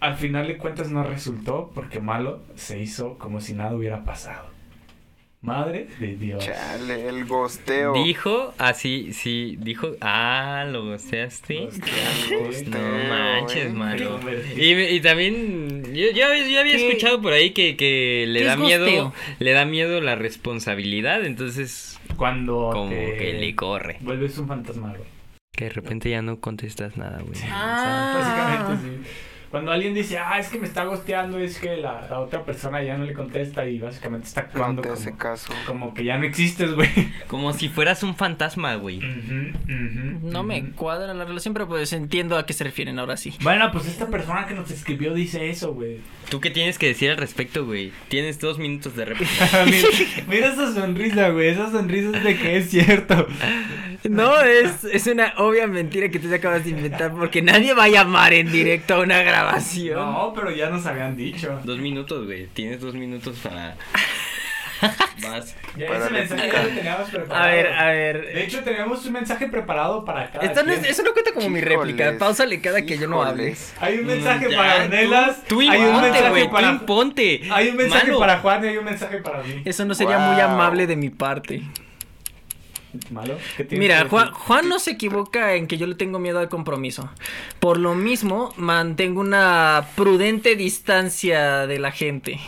[0.00, 4.57] al final de cuentas no resultó porque Malo se hizo como si nada hubiera pasado.
[5.40, 6.44] Madre de Dios.
[6.44, 7.92] Chale, el gosteo.
[8.04, 9.92] Dijo así, sí, dijo.
[10.00, 11.68] Ah, lo gosteaste.
[11.68, 14.54] Hostia, No manches, eh.
[14.56, 16.88] Y, y también, yo, yo, había- yo había ¿Qué?
[16.88, 19.12] escuchado por ahí que, que le ¿Qué da miedo, gosteo?
[19.38, 23.98] le da miedo la responsabilidad, entonces Cuando como te que le corre.
[24.00, 25.08] vuelves un fantasma, güey.
[25.52, 27.38] Que de repente ya no contestas nada, güey.
[27.48, 28.64] Ah.
[28.74, 29.10] Básicamente sí.
[29.50, 32.82] Cuando alguien dice, ah, es que me está gosteando, es que la, la otra persona
[32.82, 35.52] ya no le contesta y básicamente está actuando como, caso.
[35.66, 36.90] como que ya no existes, güey.
[37.28, 39.00] Como si fueras un fantasma, güey.
[40.22, 43.34] No me cuadra la relación, pero pues entiendo a qué se refieren ahora sí.
[43.40, 46.00] Bueno, pues esta persona que nos escribió dice eso, güey.
[46.28, 47.90] ¿Tú qué tienes que decir al respecto, güey?
[48.08, 49.32] Tienes dos minutos de réplica.
[49.64, 49.88] mira,
[50.28, 51.48] mira esa sonrisa, güey.
[51.48, 53.26] Esa sonrisa es de que es cierto.
[54.04, 57.84] No, es, es una obvia mentira que tú te acabas de inventar porque nadie va
[57.84, 59.96] a llamar en directo a una grabación.
[60.12, 61.58] No, pero ya nos habían dicho.
[61.64, 62.46] Dos minutos, güey.
[62.48, 63.76] Tienes dos minutos para...
[65.22, 65.56] Vas.
[65.76, 67.44] Ya Para ese mensaje ya lo teníamos preparado.
[67.44, 68.38] A ver, a De ver.
[68.38, 70.92] hecho, teníamos un mensaje preparado para cada Esto no es- quien.
[70.92, 72.14] eso no cuenta como mi réplica.
[72.16, 73.56] Pausale cada que yo no hable.
[73.80, 75.42] Hay un mensaje Mm, Ya, para Ornelas.
[75.48, 76.44] Tú, tú hay un imponte, mensaje güey.
[76.46, 76.70] Tú para.
[76.70, 77.40] imponte.
[77.50, 78.18] Hay un mensaje Malo.
[78.20, 79.62] para Juan y hay un mensaje para mí.
[79.64, 81.62] Eso no sería muy amable de mi parte.
[83.10, 83.36] ¿Malo?
[83.56, 84.32] ¿Qué tienes Mira, Juan?
[84.32, 87.10] Juan no se equivoca en que yo le tengo miedo al compromiso.
[87.60, 92.40] Por lo mismo, mantengo una prudente distancia de la gente.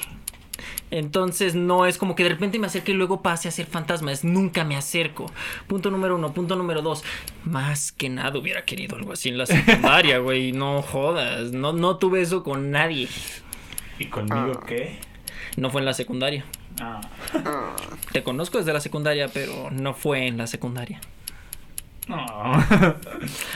[0.92, 4.10] Entonces no es como que de repente me acerque y luego pase a ser fantasma.
[4.10, 5.30] Es nunca me acerco.
[5.68, 6.32] Punto número uno.
[6.34, 7.04] Punto número dos.
[7.44, 10.50] Más que nada hubiera querido algo así en la secundaria, güey.
[10.50, 11.52] No jodas.
[11.52, 13.08] No, no tuve eso con nadie.
[14.00, 14.64] ¿Y conmigo Ah.
[14.66, 14.98] qué?
[15.56, 16.44] No fue en la secundaria.
[16.80, 17.00] Ah.
[17.34, 17.76] Ah.
[18.12, 21.00] Te conozco desde la secundaria, pero no fue en la secundaria.
[22.08, 22.16] No,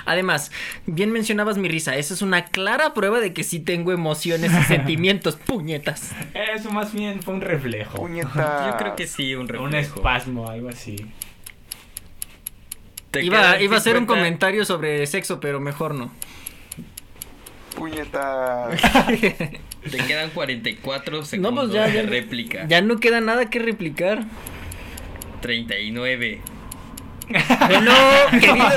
[0.06, 0.52] Además,
[0.86, 1.96] bien mencionabas mi risa.
[1.96, 6.12] Esa es una clara prueba de que sí tengo emociones y sentimientos, puñetas.
[6.54, 7.96] Eso más bien fue un reflejo.
[7.98, 8.70] Puñeta.
[8.70, 9.96] Yo creo que sí, un Un reflejo.
[9.96, 11.04] espasmo, algo así.
[13.10, 16.12] Te Iba, iba a hacer un 50 comentario sobre sexo, pero mejor no.
[17.76, 18.68] Puñeta.
[19.90, 21.92] Te quedan 44 segundos pues ya, ya.
[22.02, 22.66] de réplica.
[22.68, 24.24] Ya no queda nada que replicar.
[25.40, 26.40] 39.
[27.26, 27.92] Bueno,
[28.32, 28.68] querido,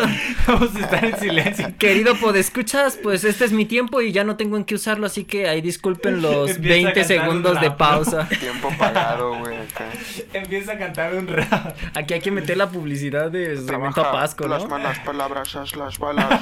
[0.48, 1.68] Vamos a estar en silencio.
[1.78, 5.26] querido podescuchas, pues este es mi tiempo y ya no tengo en qué usarlo, así
[5.26, 8.28] que ahí disculpen los Empieza a 20 cantar segundos un de pausa.
[8.40, 9.58] Tiempo pagado, güey.
[9.58, 9.90] acá.
[10.34, 11.76] Empieza a cantar un rap.
[11.94, 14.70] Aquí hay que meter la publicidad de Cemento Trabaja Pasco, Las ¿no?
[14.70, 16.42] malas palabras, haz las balas.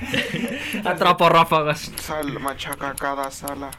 [0.84, 1.92] Atrapa ráfagas.
[1.96, 3.70] Sal, machaca cada sala.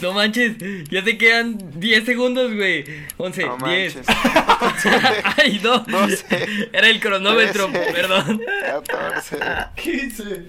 [0.00, 0.56] No manches,
[0.90, 2.84] ya te quedan 10 segundos, güey.
[3.18, 3.96] 11, No 10.
[3.96, 4.06] manches.
[5.38, 5.84] Ay, no.
[5.86, 6.68] No sé.
[6.72, 7.92] Era el cronómetro, Trece.
[7.92, 8.40] perdón.
[8.66, 9.38] 14.
[9.76, 10.46] 15.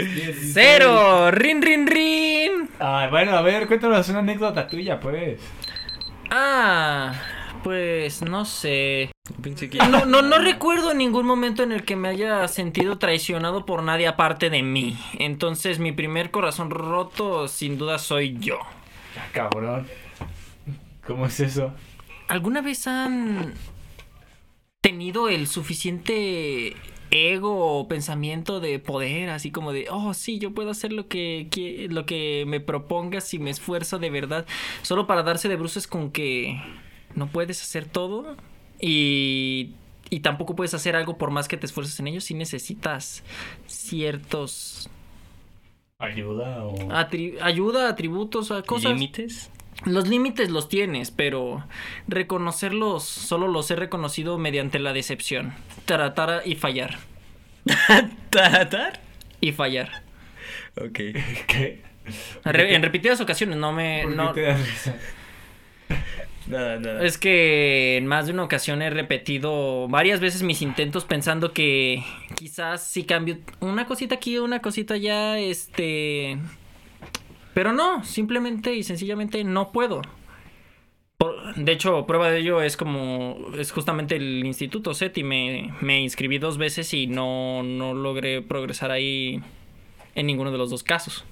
[0.52, 1.30] ¡Cero!
[1.30, 2.68] ¡Rin, rin, rin!
[2.78, 5.40] Ay, bueno, a ver, cuéntanos una anécdota tuya, pues.
[6.30, 7.12] Ah,
[7.62, 9.10] pues no sé.
[9.90, 14.06] No, no, no recuerdo ningún momento en el que me haya sentido traicionado por nadie
[14.08, 14.98] aparte de mí.
[15.18, 18.58] Entonces mi primer corazón roto sin duda soy yo.
[19.16, 19.86] Ah, cabrón.
[21.06, 21.72] ¿Cómo es eso?
[22.28, 23.54] ¿Alguna vez han
[24.80, 26.76] tenido el suficiente
[27.10, 31.48] ego o pensamiento de poder, así como de, oh sí, yo puedo hacer lo que,
[31.50, 34.46] que- lo que me propongas si me esfuerzo de verdad,
[34.82, 36.60] solo para darse de bruces con que
[37.14, 38.36] no puedes hacer todo
[38.80, 39.70] y,
[40.10, 43.22] y tampoco puedes hacer algo por más que te esfuerces en ello si necesitas
[43.66, 44.88] ciertos
[45.98, 46.74] ¿Ayuda o.?
[46.90, 48.92] atri- ayuda, atributos, a cosas.
[48.92, 49.50] ¿Límites?
[49.84, 51.64] Los límites los tienes, pero
[52.08, 55.52] reconocerlos solo los he reconocido mediante la decepción.
[55.84, 56.98] Tratar y fallar.
[58.30, 59.00] ¿Tratar?
[59.42, 60.02] Y fallar.
[60.76, 60.92] Ok.
[61.46, 61.82] ¿Qué?
[62.44, 64.00] Re- en repetidas ocasiones, no me...
[64.04, 64.96] ¿Por qué no- te das risa?
[67.02, 72.04] Es que en más de una ocasión he repetido varias veces mis intentos pensando que
[72.34, 76.38] quizás si cambio una cosita aquí, una cosita allá, este...
[77.54, 80.02] Pero no, simplemente y sencillamente no puedo.
[81.56, 83.36] De hecho, prueba de ello es como...
[83.58, 85.22] Es justamente el Instituto SETI.
[85.22, 89.42] Me, me inscribí dos veces y no, no logré progresar ahí
[90.14, 91.24] en ninguno de los dos casos.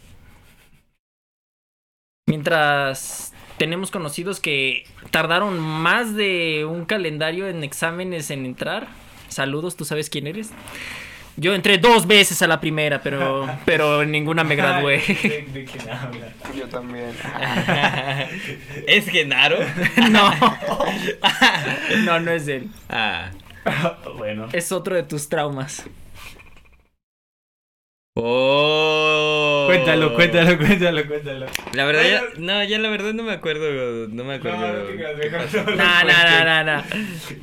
[2.26, 8.88] Mientras tenemos conocidos que tardaron más de un calendario en exámenes en entrar.
[9.28, 10.50] Saludos, ¿tú sabes quién eres?
[11.36, 14.98] Yo entré dos veces a la primera, pero, pero en ninguna me gradué.
[14.98, 16.32] ¿De, de quién habla?
[16.56, 17.12] Yo también.
[18.86, 19.58] ¿Es Genaro?
[20.10, 20.30] No.
[22.04, 22.68] No, no es él.
[22.88, 23.30] Ah.
[24.16, 24.48] bueno.
[24.52, 25.84] Es otro de tus traumas.
[28.20, 29.64] Oh.
[29.68, 31.46] Cuéntalo, cuéntalo, cuéntalo, cuéntalo.
[31.72, 34.58] La verdad, ya, no, ya la verdad no me acuerdo, no me acuerdo.
[34.58, 34.78] No, no.
[35.78, 36.82] No, no, no, no, no.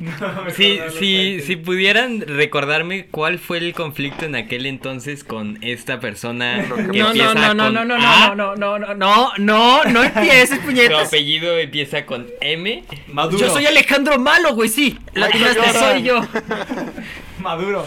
[0.00, 5.58] No, mejor Si, si, si pudieran recordarme cuál fue el conflicto en aquel entonces con
[5.62, 6.62] esta persona
[6.92, 9.32] que No, empieza no, no, no, con no, no, A, no, no, no, no, no,
[9.38, 11.08] no, no empieces, Su puñetas.
[11.08, 12.84] apellido empieza con M.
[13.08, 13.46] Maduro.
[13.46, 14.98] Yo soy Alejandro Malo, güey, sí.
[15.14, 15.30] La
[15.72, 16.20] soy yo.
[17.46, 17.86] Maduro.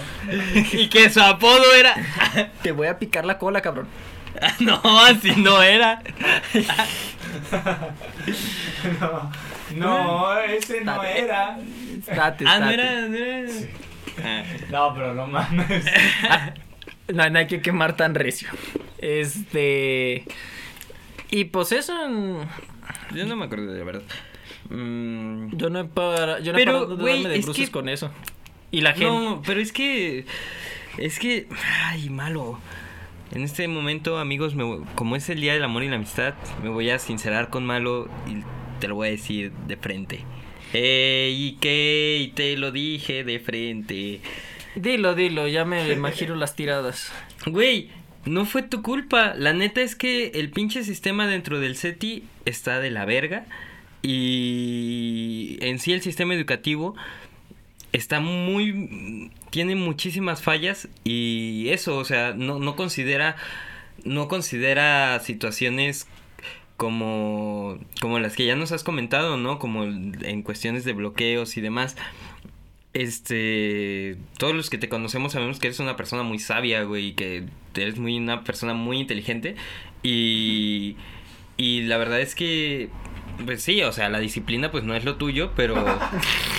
[0.74, 1.96] Y que su apodo era.
[2.64, 3.88] Te voy a picar la cola, cabrón.
[4.60, 6.02] no, así no era.
[9.00, 9.30] No,
[9.76, 11.60] no, ese no era.
[12.00, 13.50] Estate, Ah, no era, no era.
[14.24, 14.44] Ah.
[14.72, 15.86] No, pero no mames.
[17.10, 18.50] No, no hay que quemar tan recio.
[18.98, 20.26] Este.
[21.32, 21.94] Y pues eso.
[23.14, 24.02] Yo no me acuerdo de la verdad.
[24.70, 27.46] Mm, Yo no he, para, yo no he Pero, parado de güey, darme de es
[27.46, 28.12] bruces que- con eso.
[28.72, 29.06] Y la gente.
[29.06, 30.26] No, pero es que.
[30.98, 31.48] Es que.
[31.86, 32.60] Ay, malo.
[33.32, 36.70] En este momento, amigos, me como es el Día del Amor y la Amistad, me
[36.70, 38.44] voy a sincerar con Malo y
[38.80, 40.26] te lo voy a decir de frente.
[40.74, 42.18] Ey, ¿y qué?
[42.22, 44.22] Y te lo dije de frente.
[44.76, 47.12] Dilo, dilo, ya me imagino las tiradas.
[47.46, 47.90] Güey,
[48.26, 49.34] no fue tu culpa.
[49.36, 53.46] La neta es que el pinche sistema dentro del SETI está de la verga.
[54.02, 56.96] Y en sí el sistema educativo
[57.94, 59.32] está muy...
[59.50, 63.36] tiene muchísimas fallas y eso, o sea, no, no considera...
[64.04, 66.08] no considera situaciones
[66.78, 69.60] como, como las que ya nos has comentado, ¿no?
[69.60, 71.98] Como en cuestiones de bloqueos y demás.
[72.94, 77.46] Este, todos los que te conocemos sabemos que eres una persona muy sabia, güey, que
[77.76, 79.56] eres muy una persona muy inteligente
[80.02, 80.96] y
[81.56, 82.90] y la verdad es que
[83.46, 85.76] pues sí, o sea, la disciplina pues no es lo tuyo, pero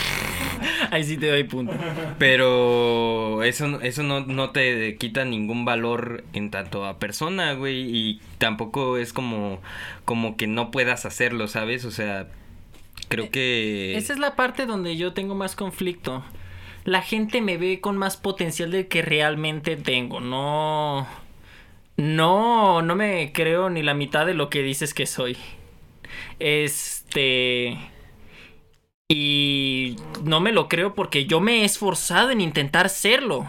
[0.91, 1.75] Ahí sí te doy punto.
[2.19, 7.95] Pero eso, eso no, no te quita ningún valor en tanto a persona, güey.
[7.95, 9.61] Y tampoco es como,
[10.05, 11.85] como que no puedas hacerlo, ¿sabes?
[11.85, 12.29] O sea,
[13.09, 13.97] creo que...
[13.97, 16.25] Esa es la parte donde yo tengo más conflicto.
[16.85, 20.21] La gente me ve con más potencial del que realmente tengo.
[20.21, 21.07] No.
[21.97, 25.37] No, no me creo ni la mitad de lo que dices que soy.
[26.39, 27.77] Este.
[29.13, 33.45] Y no me lo creo porque yo me he esforzado en intentar serlo.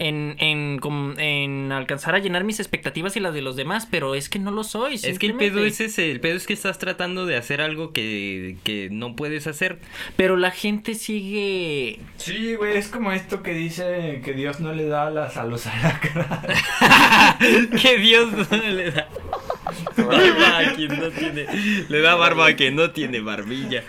[0.00, 4.14] En, en, com- en alcanzar a llenar mis expectativas y las de los demás, pero
[4.14, 4.94] es que no lo soy.
[4.94, 7.92] Es que el pedo es ese, el pedo es que estás tratando de hacer algo
[7.92, 9.78] que, que no puedes hacer.
[10.16, 14.86] Pero la gente sigue Sí, güey, es como esto que dice que Dios no le
[14.86, 16.58] da alas a los alacranes.
[17.82, 19.08] que Dios no le da
[19.96, 21.46] barba a quien no tiene,
[21.88, 23.84] le da barba a quien no tiene barbilla.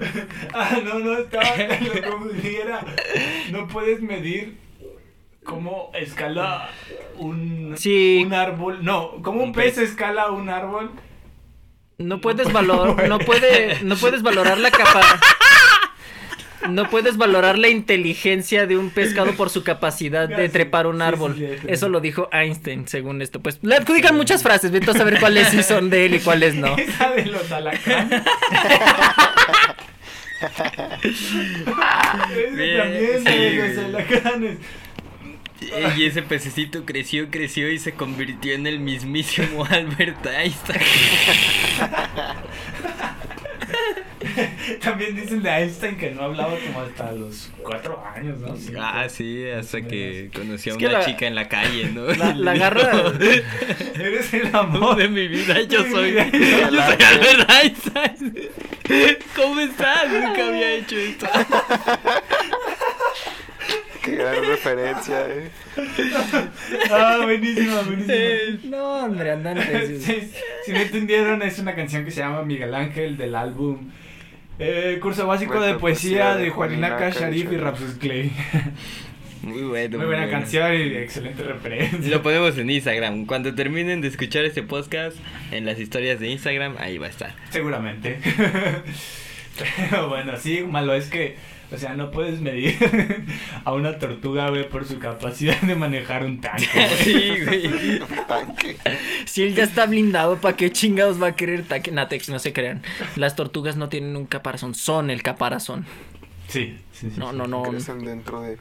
[0.54, 2.84] ah, no, no, estaba, lo confundí, era,
[3.50, 4.58] no puedes medir
[5.44, 6.70] cómo escala
[7.16, 8.22] un, Sí.
[8.24, 8.84] un árbol.
[8.84, 9.90] No, cómo un pez pez.
[9.90, 10.90] escala un árbol.
[11.98, 15.18] No puedes valor, no puede, no puedes valorar la capa.
[16.70, 21.34] No puedes valorar la inteligencia de un pescado por su capacidad de trepar un árbol.
[21.36, 21.66] sí, sí, sí.
[21.68, 23.40] Eso lo dijo Einstein, según esto.
[23.40, 26.54] Pues le adjudican muchas frases, vete a saber cuáles sí son de él y cuáles
[26.54, 26.76] no.
[26.78, 28.22] Esa de los alacranes.
[31.02, 34.58] Ese Bien, también sí, de los alacranes.
[35.96, 40.80] Y ese pececito creció, creció y se convirtió en el mismísimo Albert Einstein.
[44.82, 48.54] También dicen de Einstein que no hablaba como hasta los cuatro años, ¿no?
[48.80, 52.06] Ah, sí, hasta que conocí a una la- chica en la calle, ¿no?
[52.06, 53.12] La- la garra-
[53.94, 56.26] Eres el amor de mi vida, yo soy, vida.
[56.32, 58.48] yo soy Albert Einstein.
[59.36, 60.08] ¿Cómo estás?
[60.10, 61.26] Nunca había hecho esto.
[64.10, 65.50] Qué gran referencia, eh.
[66.90, 68.14] Ah, buenísima, buenísima.
[68.64, 70.02] No, hombre, andan necios.
[70.02, 70.30] Sí,
[70.64, 73.90] si no entendieron, es una canción que se llama Miguel Ángel del álbum
[74.58, 77.56] eh, Curso Básico Cuento de Poesía poesía de de Juanina Juanina Sharif y.
[77.56, 78.32] Rapsus Clay.
[79.42, 79.98] Muy bueno.
[79.98, 80.30] Muy buena bueno.
[80.32, 82.10] canción y excelente referencia.
[82.10, 83.26] Lo ponemos en Instagram.
[83.26, 85.16] Cuando terminen de escuchar este podcast,
[85.52, 87.34] en las historias de Instagram, ahí va a estar.
[87.50, 88.18] Seguramente.
[89.90, 91.36] Pero bueno, sí, malo es que,
[91.70, 92.76] o sea, no puedes medir
[93.64, 96.66] a una tortuga, güey, por su capacidad de manejar un tanque.
[96.74, 96.88] güey.
[97.04, 98.00] Sí, güey.
[98.26, 98.76] Tanque.
[99.26, 101.90] Si él ya está blindado, ¿para qué chingados va a querer taque?
[101.90, 102.82] Natex, no se crean.
[103.16, 105.84] Las tortugas no tienen un caparazón, son el caparazón.
[106.48, 107.18] Sí, sí, sí.
[107.20, 107.36] No, sí.
[107.36, 107.62] no, no.
[107.64, 108.56] Crecen dentro de.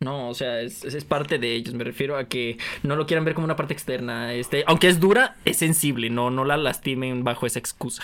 [0.00, 1.72] No, o sea, es, es parte de ellos.
[1.72, 4.34] Me refiero a que no lo quieran ver como una parte externa.
[4.34, 6.10] Este, aunque es dura, es sensible.
[6.10, 8.02] No, no la lastimen bajo esa excusa.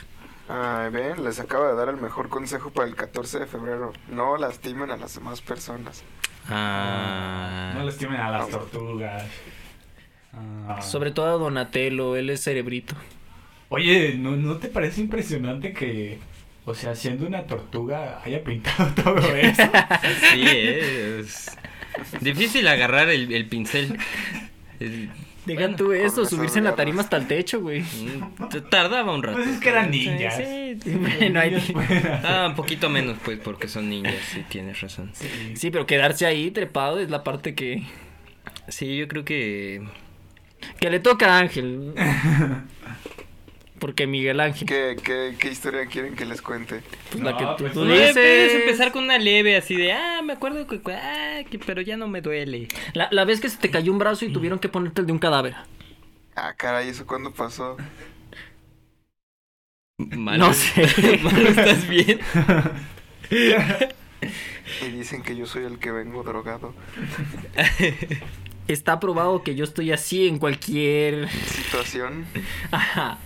[0.52, 3.92] Ay, ven, les acabo de dar el mejor consejo para el 14 de febrero.
[4.08, 6.02] No lastimen a las demás personas.
[6.48, 7.72] Ah.
[7.76, 9.22] No lastimen a las tortugas.
[10.32, 10.82] Ah.
[10.82, 12.96] Sobre todo a Donatello, él es cerebrito.
[13.68, 16.18] Oye, ¿no, ¿no te parece impresionante que,
[16.64, 19.62] o sea, siendo una tortuga, haya pintado todo eso?
[20.32, 21.56] Sí, es
[22.20, 23.96] difícil agarrar el, el pincel.
[25.46, 27.80] Deja bueno, tú eso, subirse en la tarima hasta el techo, güey.
[27.80, 29.38] mm, Tardaba un rato.
[29.38, 30.36] Pues es que eran ninjas.
[30.36, 30.90] Sí, sí.
[30.90, 31.74] Bueno, ahí-
[32.22, 35.10] Ah, un poquito menos, pues, porque son niños, sí, tienes razón.
[35.14, 35.28] Sí.
[35.56, 37.82] Sí, pero quedarse ahí trepado es la parte que,
[38.68, 39.82] Sí, yo creo que...
[40.78, 41.94] que le toca a Ángel.
[43.80, 46.82] Porque Miguel Ángel, ¿Qué, qué, qué historia quieren que les cuente?
[47.10, 48.12] pues la que tú, pues, tú dices.
[48.12, 51.96] puedes empezar con una leve así de, ah, me acuerdo que, ah, que- pero ya
[51.96, 52.68] no me duele.
[52.94, 55.12] La, la vez que se te cayó un brazo y tuvieron que ponerte el de
[55.12, 55.56] un cadáver.
[56.36, 57.76] Ah, caray, ¿eso cuándo pasó?
[59.98, 61.18] Malo, No sé.
[61.22, 62.20] Malo, ¿estás bien?
[64.82, 66.74] Y dicen que yo soy el que vengo drogado.
[68.68, 71.28] Está probado que yo estoy así en cualquier.
[71.30, 72.24] Situación.
[72.70, 73.18] Ajá.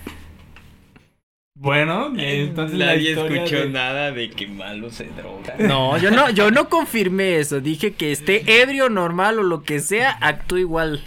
[1.57, 5.55] Bueno, entonces la Nadie historia escuchó de- nada de que malo se droga.
[5.57, 7.61] No, yo no, yo no confirmé eso.
[7.61, 11.01] Dije que esté ebrio, normal o lo que sea, actúa igual.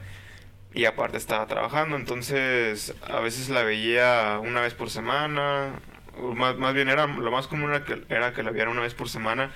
[0.74, 5.80] y aparte estaba trabajando, entonces a veces la veía una vez por semana,
[6.18, 8.82] o más, más bien era lo más común era que, era que la viera una
[8.82, 9.52] vez por semana.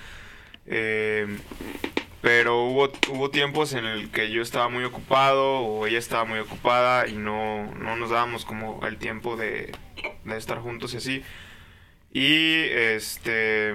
[0.70, 1.38] Eh,
[2.20, 6.38] pero hubo, hubo tiempos en el que yo estaba muy ocupado o ella estaba muy
[6.40, 9.72] ocupada y no, no nos dábamos como el tiempo de,
[10.24, 11.22] de estar juntos y así.
[12.12, 13.74] Y este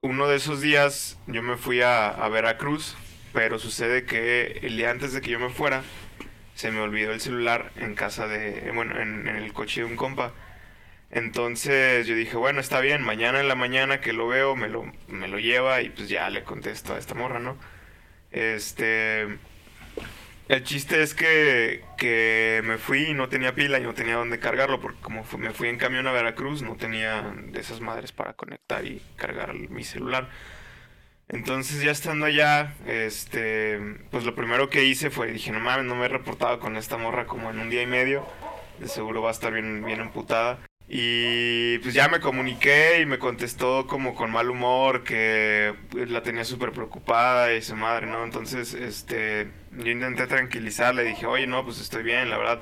[0.00, 2.96] uno de esos días yo me fui a, a Veracruz,
[3.32, 5.82] pero sucede que el día antes de que yo me fuera,
[6.54, 9.96] se me olvidó el celular en casa de, bueno, en, en el coche de un
[9.96, 10.32] compa.
[11.10, 14.90] Entonces yo dije, bueno, está bien, mañana en la mañana que lo veo, me lo,
[15.08, 17.56] me lo lleva y pues ya le contesto a esta morra, ¿no?
[18.30, 19.38] Este...
[20.48, 24.38] El chiste es que, que me fui y no tenía pila y no tenía dónde
[24.38, 28.12] cargarlo, porque como fu- me fui en camión a Veracruz, no tenía de esas madres
[28.12, 30.30] para conectar y cargar mi celular.
[31.28, 33.78] Entonces ya estando allá, este,
[34.10, 36.96] pues lo primero que hice fue, dije, no mames, no me he reportado con esta
[36.96, 38.26] morra como en un día y medio,
[38.78, 40.58] de seguro va a estar bien, bien emputada.
[40.90, 46.22] Y pues ya me comuniqué y me contestó como con mal humor, que pues, la
[46.22, 48.24] tenía súper preocupada y su madre, ¿no?
[48.24, 52.60] Entonces, este, yo intenté tranquilizarle, dije, oye, no, pues estoy bien, la verdad,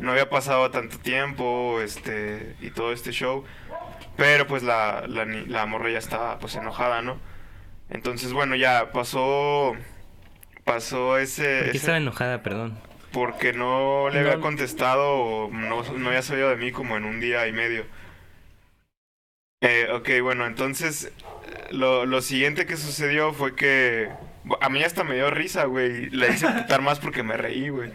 [0.00, 3.44] no había pasado tanto tiempo, este, y todo este show.
[4.16, 7.18] Pero pues la, la, la morra ya estaba pues enojada, ¿no?
[7.88, 9.74] Entonces, bueno, ya pasó,
[10.64, 11.42] pasó ese...
[11.44, 12.78] ¿Por qué ese- estaba enojada, perdón?
[13.12, 17.20] Porque no le había contestado o no, no había sabido de mí como en un
[17.20, 17.84] día y medio.
[19.62, 21.12] Eh, ok, bueno, entonces
[21.70, 24.08] lo, lo siguiente que sucedió fue que
[24.60, 26.08] a mí hasta me dio risa, güey.
[26.10, 27.90] La hice putar más porque me reí, güey.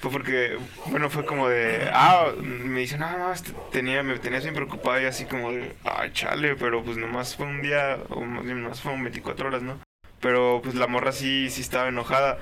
[0.00, 0.56] Fue porque,
[0.86, 5.00] bueno, fue como de, ah, me dice, no, no, este- tenía, me tenías bien preocupado
[5.00, 8.62] y así como de, ay, chale, pero pues nomás fue un día, o más bien
[8.62, 9.78] nomás fueron 24 horas, ¿no?
[10.20, 12.38] Pero pues la morra sí, sí estaba enojada.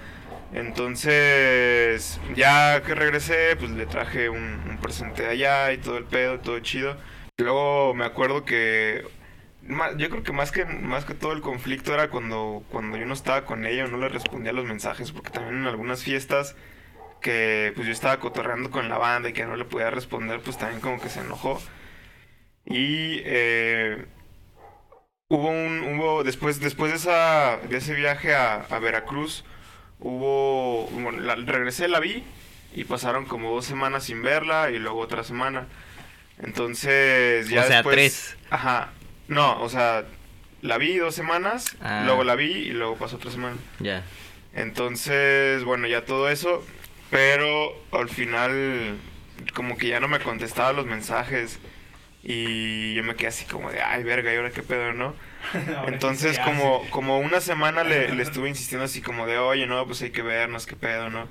[0.52, 6.40] Entonces, ya que regresé, pues le traje un, un presente allá y todo el pedo,
[6.40, 6.96] todo chido.
[7.38, 9.04] Luego me acuerdo que
[9.96, 13.14] yo creo que más que más que todo el conflicto era cuando cuando yo no
[13.14, 16.56] estaba con ella o no le respondía los mensajes, porque también en algunas fiestas
[17.20, 20.58] que pues yo estaba cotorreando con la banda y que no le podía responder, pues
[20.58, 21.60] también como que se enojó.
[22.64, 24.06] Y eh,
[25.28, 29.44] hubo un hubo después después de esa de ese viaje a Veracruz
[30.00, 32.22] hubo bueno, la- regresé la vi
[32.74, 35.66] y pasaron como dos semanas sin verla y luego otra semana
[36.42, 38.36] entonces ya O sea, después tres.
[38.50, 38.90] ajá
[39.28, 40.04] no o sea
[40.62, 42.02] la vi dos semanas Ah.
[42.04, 44.04] luego la vi y luego pasó otra semana Ya.
[44.54, 46.64] entonces bueno ya todo eso
[47.10, 48.96] pero al final
[49.54, 51.58] como que ya no me contestaba los mensajes
[52.22, 55.14] y yo me quedé así como de ay verga y ahora qué pedo no
[55.86, 59.86] entonces, ¿qué como, como una semana le, le estuve insistiendo así como de, oye, no,
[59.86, 61.28] pues hay que vernos, qué pedo, ¿no?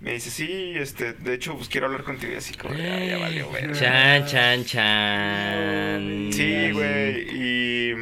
[0.00, 3.08] Me dice, sí, este, de hecho, pues quiero hablar contigo y así como, de, "Ay,
[3.10, 3.72] ya valió, verga".
[3.78, 6.30] Chan, chan, chan.
[6.32, 7.94] Sí, güey, y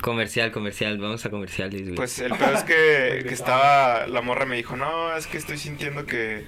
[0.00, 0.98] Comercial, comercial.
[0.98, 1.94] Vamos a comerciales, güey.
[1.94, 5.58] pues el peor es que, que estaba, la morra me dijo, no, es que estoy
[5.58, 6.44] sintiendo que,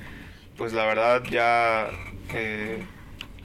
[0.57, 1.89] pues la verdad ya
[2.33, 2.83] eh,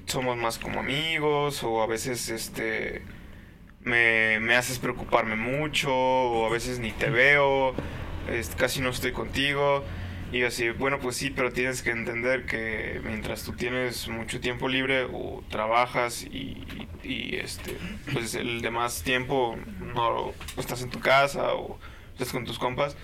[0.07, 3.03] somos más como amigos o a veces, este,
[3.83, 7.73] me, me haces preocuparme mucho o a veces ni te veo,
[8.29, 9.83] es- casi no estoy contigo.
[10.31, 14.67] Y así, bueno, pues sí, pero tienes que entender que mientras tú tienes mucho tiempo
[14.69, 16.63] libre o trabajas y,
[17.03, 17.75] y, este,
[18.13, 19.57] pues el demás tiempo
[19.95, 21.79] no estás en tu casa o
[22.13, 22.95] estás con tus compas,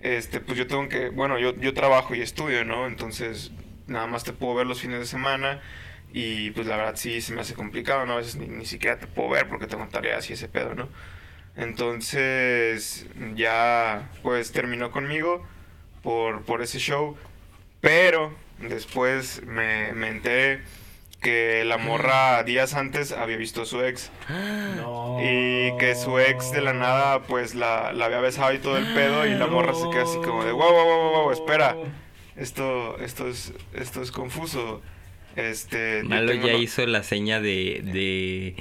[0.00, 2.86] este, pues yo tengo que, bueno, yo, yo trabajo y estudio, ¿no?
[2.86, 3.52] Entonces,
[3.86, 5.60] nada más te puedo ver los fines de semana
[6.16, 8.12] y pues la verdad sí se me hace complicado, ¿no?
[8.12, 10.88] A veces ni, ni siquiera te puedo ver porque tengo tareas y ese pedo, ¿no?
[11.56, 15.44] Entonces, ya pues terminó conmigo
[16.04, 17.16] por, por ese show,
[17.80, 20.62] pero después me, me enteré
[21.20, 24.12] que la morra días antes había visto a su ex.
[24.76, 25.18] No.
[25.20, 28.86] Y que su ex de la nada, pues la, la había besado y todo el
[28.94, 29.26] pedo.
[29.26, 31.74] Y la morra se queda así como de, wow, wow, wow, wow, espera.
[32.36, 34.80] Esto, esto, es, esto es confuso.
[35.36, 37.80] Este, Malo ya hizo la seña de.
[37.84, 38.54] de.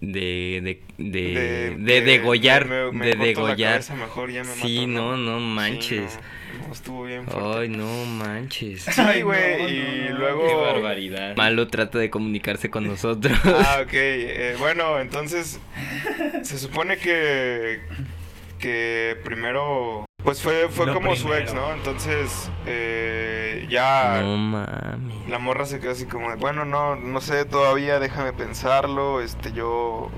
[0.00, 0.60] de.
[0.60, 0.80] de.
[0.98, 2.66] de, de- de degollar.
[2.66, 3.72] me- me de degollar.
[3.72, 6.18] cabeza mejor, ya me Sí, mató, no, no Sí, manches.
[6.60, 7.58] no, no, estuvo bien fuerte.
[7.60, 8.82] Ay, no manches.
[8.82, 10.46] Sí, Ay, güey, no, y no, luego...
[10.48, 11.36] Qué barbaridad.
[11.36, 13.38] Malo trata de comunicarse con nosotros.
[13.44, 13.90] Ah, ok.
[13.92, 15.60] eh, bueno, entonces
[16.42, 17.80] se supone que
[18.58, 21.42] que primero pues fue fue Lo como su primero.
[21.44, 21.72] ex, ¿no?
[21.72, 25.28] Entonces eh, ya No mames.
[25.28, 29.20] la morra se quedó así como de, bueno, no no sé todavía, déjame pensarlo.
[29.22, 30.10] Este yo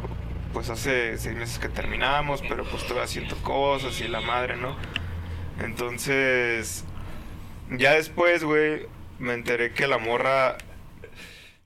[0.52, 4.76] pues hace seis meses que terminamos, pero pues todavía siento cosas y la madre, ¿no?
[5.61, 6.84] Entonces
[7.70, 8.86] ya después, güey,
[9.18, 10.56] me enteré que la morra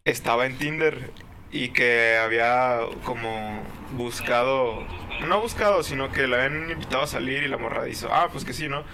[0.05, 1.13] estaba en Tinder
[1.53, 4.87] y que había como buscado,
[5.29, 8.45] no buscado, sino que la habían invitado a salir y la morra dijo, ah, pues
[8.45, 8.85] que sí, ¿no?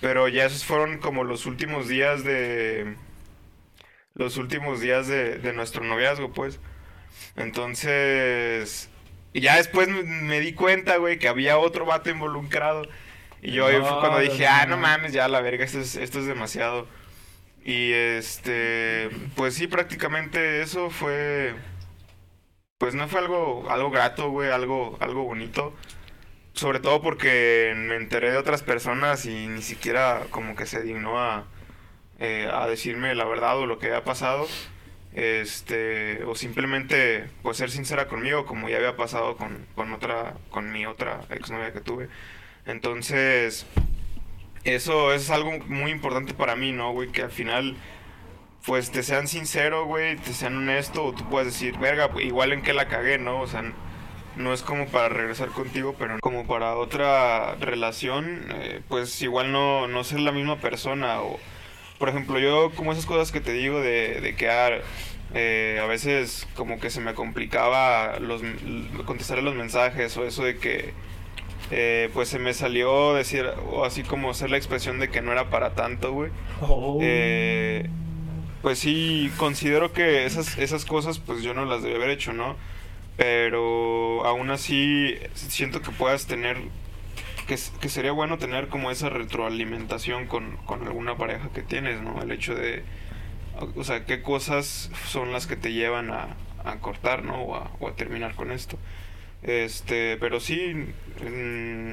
[0.00, 2.96] Pero ya esos fueron como los últimos días de...
[4.14, 6.60] Los últimos días de, de nuestro noviazgo, pues.
[7.36, 8.90] Entonces...
[9.32, 12.82] Y ya después me, me di cuenta, güey, que había otro vato involucrado.
[13.42, 14.76] Y yo ahí fue No, cuando dije, no, ah, no.
[14.76, 16.88] no mames, ya la verga, esto es, esto es demasiado.
[17.64, 21.54] Y este, pues sí, prácticamente eso fue,
[22.78, 25.74] pues no fue algo, algo grato, güey, algo, algo bonito.
[26.54, 31.18] Sobre todo porque me enteré de otras personas y ni siquiera como que se dignó
[31.18, 31.46] a,
[32.20, 34.46] eh, a decirme la verdad o lo que había pasado.
[35.14, 40.72] Este, o simplemente, pues ser sincera conmigo, como ya había pasado con, con otra, con
[40.72, 42.08] mi otra exnovia que tuve.
[42.66, 43.66] Entonces,
[44.64, 47.10] eso es algo muy importante para mí, ¿no, güey?
[47.12, 47.76] Que al final,
[48.66, 52.52] pues te sean sincero, güey, te sean honesto, o tú puedes decir, verga, pues, igual
[52.52, 53.40] en que la cagué, ¿no?
[53.40, 53.62] O sea,
[54.36, 59.86] no es como para regresar contigo, pero como para otra relación, eh, pues igual no,
[59.86, 61.20] no ser la misma persona.
[61.20, 61.38] O,
[61.98, 64.78] por ejemplo, yo, como esas cosas que te digo de, de que ah,
[65.34, 68.42] eh, a veces como que se me complicaba los,
[69.04, 70.94] contestar los mensajes, o eso de que
[71.70, 75.32] eh, pues se me salió decir, o así como hacer la expresión de que no
[75.32, 76.30] era para tanto, güey.
[76.62, 76.98] Oh.
[77.02, 77.88] Eh,
[78.64, 82.56] pues sí, considero que esas, esas cosas pues yo no las debí haber hecho, ¿no?
[83.18, 86.56] Pero aún así siento que puedas tener,
[87.46, 92.22] que, que sería bueno tener como esa retroalimentación con, con alguna pareja que tienes, ¿no?
[92.22, 92.82] El hecho de,
[93.76, 96.28] o sea, qué cosas son las que te llevan a,
[96.64, 97.42] a cortar, ¿no?
[97.42, 98.78] O a, terminar con esto.
[99.42, 100.72] Este, pero sí,
[101.22, 101.92] mm,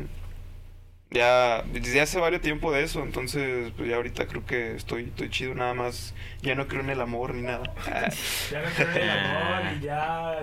[1.12, 5.30] ya desde hace varios tiempo de eso, entonces pues ya ahorita creo que estoy, estoy
[5.30, 7.64] chido nada más, ya no creo en el amor ni nada.
[7.86, 8.10] Ah,
[8.52, 10.40] Ya me creo en el amor y ya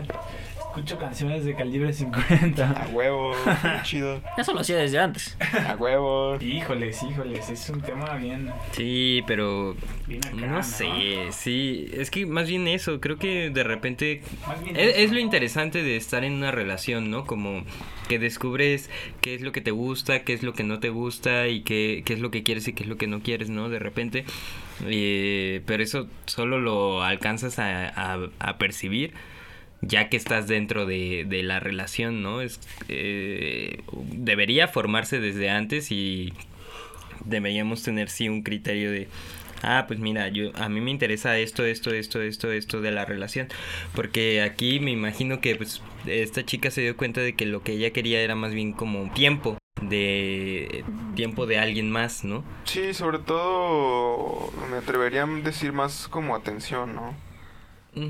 [0.58, 2.70] escucho canciones de calibre 50.
[2.70, 3.32] A huevo,
[3.82, 4.20] chido.
[4.36, 5.36] Eso lo hacía desde antes.
[5.66, 6.36] A huevo.
[6.40, 9.74] Híjoles, híjoles, es un tema bien, Sí, pero
[10.06, 14.62] bien acá, no sé, sí, es que más bien eso, creo que de repente Más
[14.62, 14.98] bien es, eso.
[14.98, 17.24] es lo interesante de estar en una relación, ¿no?
[17.24, 17.62] Como
[18.08, 18.90] que descubres
[19.20, 22.02] qué es lo que te gusta, qué es lo que no te gusta y qué,
[22.04, 23.68] qué es lo que quieres y qué es lo que no quieres, ¿no?
[23.68, 24.24] De repente,
[24.86, 27.88] eh, pero eso solo lo alcanzas a,
[28.38, 29.12] a- percibir
[29.82, 32.40] ya que estás dentro de, de la relación, ¿no?
[32.42, 33.80] Es, eh,
[34.12, 36.32] debería formarse desde antes y
[37.24, 39.08] deberíamos tener sí un criterio de
[39.62, 43.04] ah pues mira yo a mí me interesa esto esto esto esto esto de la
[43.04, 43.48] relación
[43.94, 47.72] porque aquí me imagino que pues esta chica se dio cuenta de que lo que
[47.72, 50.84] ella quería era más bien como tiempo de
[51.14, 56.94] tiempo de alguien más no Sí, sobre todo me atrevería a decir más como atención,
[56.94, 57.28] ¿no?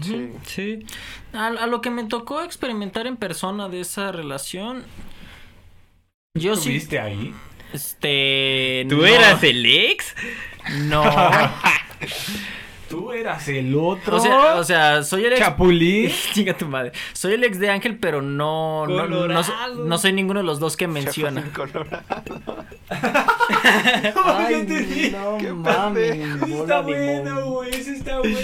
[0.03, 0.33] Sí.
[0.45, 0.87] sí
[1.33, 4.85] A, a lo que me tocó experimentar en persona de esa relación.
[6.35, 6.77] Yo sí.
[6.77, 7.35] ¿Estuviste ahí?
[7.73, 8.87] Este.
[8.89, 10.15] tú no, eras el ex
[10.77, 11.03] No.
[12.89, 14.17] Tú eras el otro.
[14.17, 15.41] O sea, o sea, soy el ex.
[15.43, 16.11] Chapulín.
[16.33, 16.93] Chinga tu madre.
[17.13, 18.87] Soy el ex de Ángel, pero no.
[18.87, 21.45] No, no, no soy ninguno de los dos que menciona.
[21.55, 22.03] Colorado.
[24.25, 26.17] Ay, no Qué mames.
[26.49, 28.39] Está bueno, güey, ese está bueno.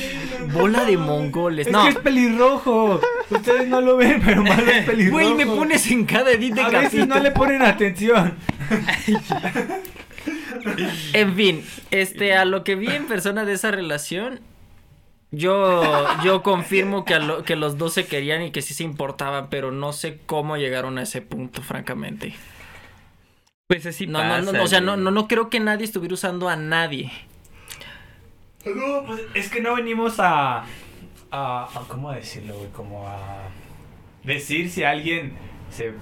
[0.52, 1.66] Bola de mongoles.
[1.68, 1.84] Es No.
[1.84, 3.00] que es pelirrojo.
[3.30, 5.12] Ustedes no lo ven, pero malo es pelirrojo.
[5.24, 8.34] Güey, me pones en cada edit de A veces no le ponen atención.
[11.12, 14.40] En fin, este, a lo que vi en persona de esa relación,
[15.30, 15.82] yo,
[16.24, 19.48] yo confirmo que, a lo- que los dos se querían y que sí se importaban,
[19.50, 22.34] pero no sé cómo llegaron a ese punto, francamente.
[23.66, 24.40] Pues así No, pasa.
[24.42, 25.04] no, no, o sea, no, güey.
[25.04, 27.10] no, no creo que nadie estuviera usando a nadie.
[28.64, 30.64] No, pues es que no venimos a, a,
[31.30, 32.70] a- ¿Cómo decirlo, güey?
[32.70, 33.48] Como a
[34.22, 35.34] decir si alguien
[35.70, 35.92] se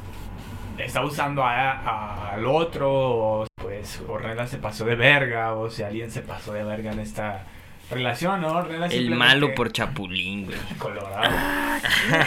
[0.79, 3.47] está usando a- a- al otro o
[3.83, 7.45] pues Ornella se pasó de verga o si alguien se pasó de verga en esta
[7.91, 8.53] relación, ¿no?
[8.53, 10.59] Ornella El malo por chapulín, güey.
[10.79, 11.35] Colorado.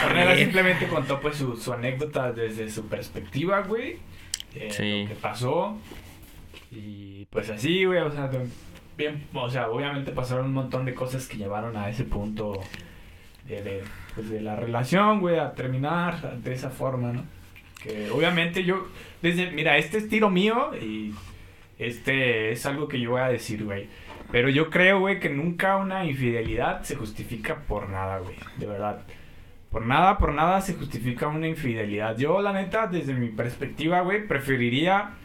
[0.06, 4.00] Ornella simplemente contó pues su, su anécdota desde su perspectiva, güey.
[4.54, 5.04] eh, Sí.
[5.04, 5.78] Lo que pasó.
[6.72, 8.30] Y pues así, güey, o sea,
[8.98, 12.60] bien, o sea, obviamente pasaron un montón de cosas que llevaron a ese punto
[13.48, 13.84] de, de,
[14.14, 17.24] pues, de la relación, güey, a terminar de esa forma, ¿no?
[17.82, 18.88] Que obviamente yo,
[19.22, 21.14] desde, mira, este es tiro mío y
[21.80, 23.88] este es algo que yo voy a decir, güey.
[24.32, 28.36] Pero yo creo, güey, que nunca una infidelidad se justifica por nada, güey.
[28.58, 29.04] De verdad.
[29.70, 32.18] Por nada, por nada se justifica una infidelidad.
[32.18, 35.16] Yo, la neta, desde mi perspectiva, güey, preferiría...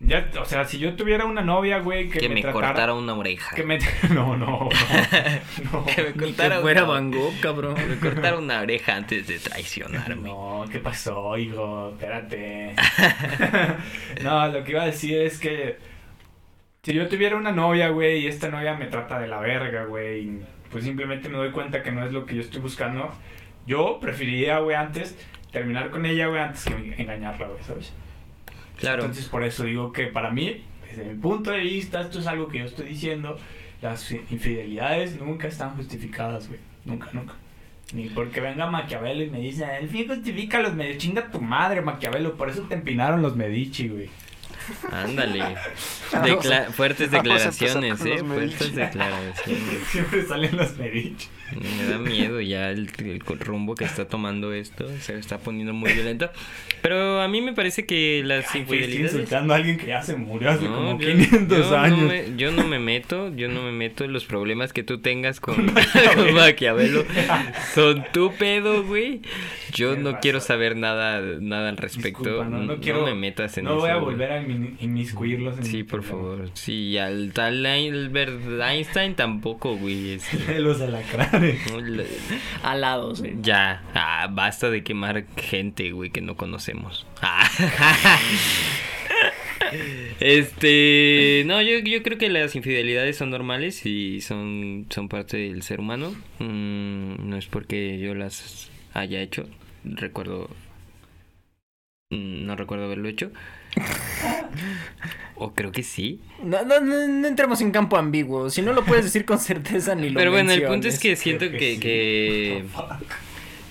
[0.00, 2.66] Ya, o sea, si yo tuviera una novia, güey, que, Que, me, me tratara...
[2.68, 3.54] cortara una oreja.
[3.56, 3.78] Que me...
[4.10, 4.68] No, no, no.
[5.72, 5.86] no.
[5.86, 7.74] Que me Ni que cortara fuera una- Van Gogh, cabrón.
[7.76, 10.28] Que me cortara una oreja antes de traicionarme.
[10.28, 11.90] No, ¿qué pasó, hijo?
[11.90, 12.74] Espérate.
[14.22, 15.78] no, lo que iba a decir es que
[16.84, 20.20] si yo tuviera una novia, güey, y esta novia me trata de la verga, güey,
[20.20, 23.12] y pues simplemente me doy cuenta que no es lo que yo estoy buscando,
[23.66, 25.18] yo preferiría, güey, antes
[25.50, 27.92] terminar con ella, güey, antes que engañarla, güey, ¿sabes?
[28.78, 29.02] Claro.
[29.02, 32.48] Entonces, por eso digo que para mí, desde mi punto de vista, esto es algo
[32.48, 33.36] que yo estoy diciendo,
[33.82, 36.60] las infidelidades nunca están justificadas, güey.
[36.84, 37.34] Nunca, nunca.
[37.92, 40.98] Ni porque venga Maquiavelo y me dice, el fin justifica los Medici.
[40.98, 42.36] Chinga tu madre, Maquiavelo.
[42.36, 44.10] Por eso te empinaron los Medici, güey.
[44.92, 45.42] Ándale.
[46.12, 48.18] Decla- fuertes declaraciones, eh.
[48.24, 49.82] Fuertes declaraciones.
[49.90, 51.28] Siempre salen los Medici.
[51.56, 54.86] Me da miedo ya el, el rumbo que está tomando esto.
[55.00, 56.30] Se está poniendo muy violento.
[56.82, 59.12] Pero a mí me parece que las Ay, güey, estoy infidelidades.
[59.14, 61.98] insultando a alguien que ya se murió hace No, como yo- 500 yo años.
[61.98, 64.98] No me, yo no me meto, yo no me meto en los problemas que tú
[64.98, 65.56] tengas con,
[66.14, 67.04] con Maquiavelo.
[67.74, 69.22] Son tu pedo, güey.
[69.72, 72.22] Yo Tienes no quiero saber nada, nada al respecto.
[72.24, 73.80] Disculpa, no, no quiero- me metas en No eso.
[73.80, 76.48] voy a volver a inmi- inmiscuirlos en Sí, por favor.
[76.54, 80.12] Sí, al tal Albert Einstein tampoco, güey.
[80.12, 81.37] este, los alacranes.
[82.62, 83.22] Alados.
[83.42, 87.06] Ya, ah, basta de quemar gente, güey, que no conocemos.
[87.22, 87.48] Ah.
[90.20, 95.62] Este, no, yo, yo creo que las infidelidades son normales y son, son parte del
[95.62, 96.14] ser humano.
[96.38, 99.46] Mm, no es porque yo las haya hecho.
[99.84, 100.48] Recuerdo,
[102.10, 103.30] no recuerdo haberlo hecho.
[105.40, 106.20] O creo que sí.
[106.42, 108.50] No, no, no, no entremos en campo ambiguo.
[108.50, 111.14] Si no lo puedes decir con certeza ni lo Pero bueno, el punto es que
[111.14, 111.80] siento Creo que, sí.
[111.80, 112.64] que,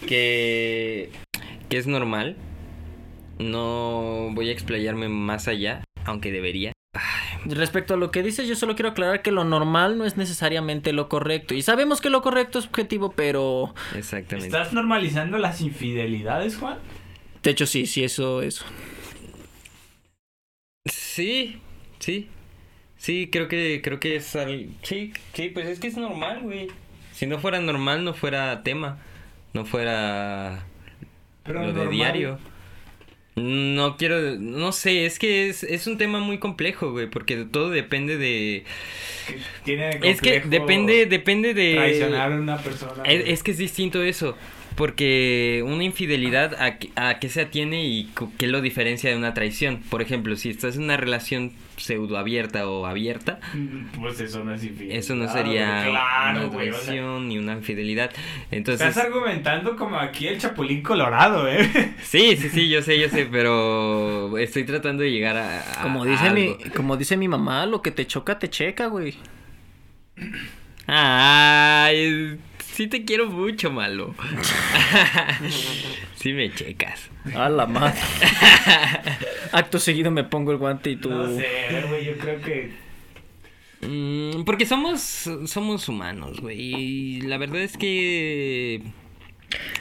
[0.07, 1.09] que,
[1.67, 2.37] que es normal.
[3.37, 6.71] No voy a explayarme más allá, aunque debería.
[7.43, 10.93] Respecto a lo que dices, yo solo quiero aclarar que lo normal no es necesariamente
[10.93, 11.53] lo correcto.
[11.53, 13.73] Y sabemos que lo correcto es subjetivo, pero...
[13.93, 14.47] Exactamente.
[14.47, 16.77] ¿Estás normalizando las infidelidades, Juan?
[17.47, 18.65] De hecho, sí, sí, eso, eso.
[20.85, 21.61] Sí,
[21.97, 22.27] sí.
[22.97, 24.67] Sí, creo que creo que es al...
[24.83, 26.67] Sí, sí, pues es que es normal, güey.
[27.13, 28.97] Si no fuera normal, no fuera tema.
[29.53, 30.65] No fuera
[31.45, 31.93] Pero lo de normal.
[31.93, 32.39] diario.
[33.37, 37.69] No quiero, no sé, es que es, es un tema muy complejo, güey, porque todo
[37.69, 38.65] depende de...
[39.63, 41.75] Tiene Es que depende, depende de...
[41.75, 43.03] Traicionar a una persona.
[43.05, 44.35] Es que es distinto eso,
[44.77, 49.33] porque una infidelidad a, qué- a qué se atiene y qué lo diferencia de una
[49.33, 49.81] traición.
[49.89, 54.53] Por ejemplo, si estás en una relación pseudo abierta o abierta, Mm, Pues eso no
[54.53, 54.97] es infidelidad.
[54.97, 56.69] eso no sería Claro, una güey.
[56.69, 58.11] o sea, traición ni una infidelidad.
[58.51, 61.67] Entonces, Estás argumentando como aquí el Chapulín Colorado, ¿eh?
[62.03, 65.59] sí, sí, sí, yo sé, yo sé, pero estoy tratando de llegar a...
[65.79, 66.57] a- Como a dice, mi, algo.
[66.75, 69.15] como dice mi mamá, lo que te choca, te checa, güey.
[70.89, 72.37] Ay,
[72.77, 74.13] sí te quiero mucho, malo.
[76.15, 77.09] sí me checas.
[77.35, 77.99] A la madre.
[79.51, 81.09] Acto seguido me pongo el guante y tú...
[81.09, 81.45] No sé,
[81.89, 82.71] güey, yo creo que...
[83.81, 85.01] Mm, porque somos,
[85.45, 86.59] somos humanos, güey.
[86.59, 88.81] Y la verdad es que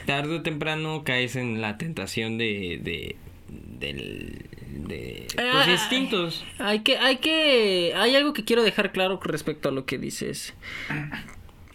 [0.05, 3.15] tarde o temprano caes en la tentación de, de,
[3.47, 4.45] del-
[4.87, 6.45] de tus Ah, instintos.
[6.59, 9.97] Hay que, hay que, hay algo que quiero dejar claro con respecto a lo que
[9.97, 10.53] dices.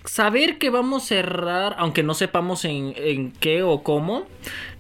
[0.05, 4.26] Saber que vamos a errar, aunque no sepamos en, en qué o cómo,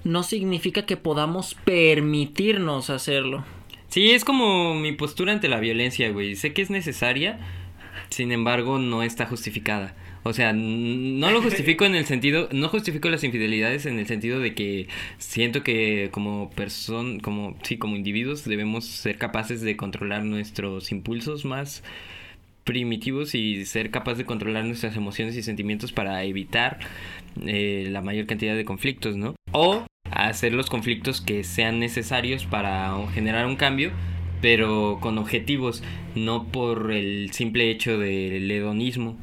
[0.04, 3.44] no significa que podamos permitirnos hacerlo.
[3.88, 6.34] Sí, es como mi postura ante la violencia, güey.
[6.34, 7.38] Sé que es necesaria,
[8.08, 9.94] sin embargo, no está justificada.
[10.24, 14.38] O sea, no lo justifico en el sentido, no justifico las infidelidades en el sentido
[14.38, 14.86] de que
[15.18, 21.44] siento que como persona, como sí, como individuos debemos ser capaces de controlar nuestros impulsos
[21.44, 21.82] más
[22.64, 26.78] primitivos y ser capaz de controlar nuestras emociones y sentimientos para evitar
[27.46, 29.34] eh, la mayor cantidad de conflictos, ¿no?
[29.52, 33.90] O hacer los conflictos que sean necesarios para generar un cambio,
[34.40, 35.82] pero con objetivos,
[36.14, 39.16] no por el simple hecho del hedonismo.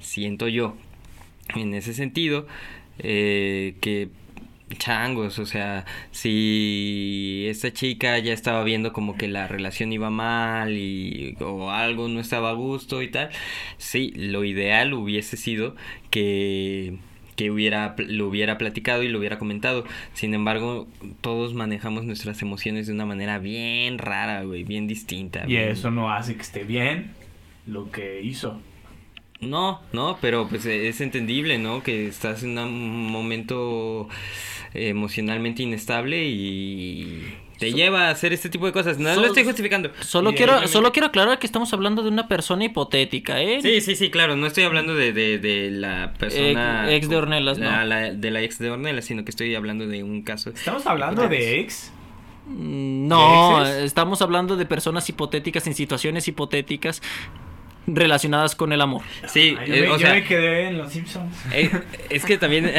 [0.00, 0.76] Siento yo,
[1.54, 2.46] en ese sentido,
[2.98, 4.08] eh, que
[4.78, 10.76] changos, o sea, si esta chica ya estaba viendo como que la relación iba mal
[10.76, 13.30] y o algo no estaba a gusto y tal,
[13.78, 15.76] sí, lo ideal hubiese sido
[16.10, 16.96] que
[17.36, 19.84] que hubiera lo hubiera platicado y lo hubiera comentado.
[20.14, 20.88] Sin embargo,
[21.20, 25.44] todos manejamos nuestras emociones de una manera bien rara, güey, bien distinta.
[25.44, 27.12] Y bien- eso no hace que esté bien
[27.66, 28.58] lo que hizo.
[29.40, 31.82] No, no, pero pues eh, es entendible, ¿no?
[31.82, 34.08] Que estás en un momento
[34.74, 38.98] emocionalmente inestable y te lleva a hacer este tipo de cosas.
[38.98, 39.90] No lo estoy justificando.
[40.00, 43.60] Solo quiero, solo quiero aclarar que estamos hablando de una persona hipotética, ¿eh?
[43.62, 44.36] Sí, sí, sí, claro.
[44.36, 46.84] No estoy hablando de, de, de la persona...
[46.90, 47.84] Ex- ex de Ornelas, la- ¿no?
[47.86, 50.50] la- de la ex de Ornelas, sino que estoy hablando de un caso...
[50.50, 51.92] Estamos hablando de ex.
[52.46, 57.02] Mm, No, estamos hablando de personas hipotéticas en situaciones hipotéticas
[57.86, 59.02] relacionadas con el amor.
[59.26, 60.14] Sí, Ay, yo, eh, me, o yo sea...
[60.14, 61.34] me quedé en los Simpsons.
[61.52, 61.70] Eh,
[62.10, 62.70] es que también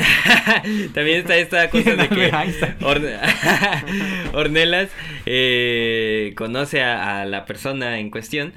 [0.93, 2.31] también está esta cosa de que.
[2.81, 3.17] Orne-
[4.33, 4.89] Ornelas
[5.25, 8.53] eh, conoce a, a la persona en cuestión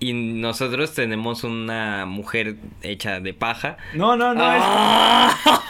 [0.00, 3.76] y nosotros tenemos una mujer hecha de paja.
[3.94, 4.52] No, no, no.
[4.52, 4.62] es-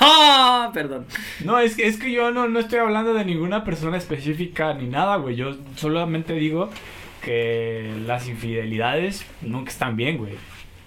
[0.01, 1.07] Ah, Perdón.
[1.45, 4.87] No, es que, es que yo no, no estoy hablando de ninguna persona específica ni
[4.87, 5.35] nada, güey.
[5.37, 6.69] Yo solamente digo
[7.29, 10.33] que las infidelidades nunca están bien, güey.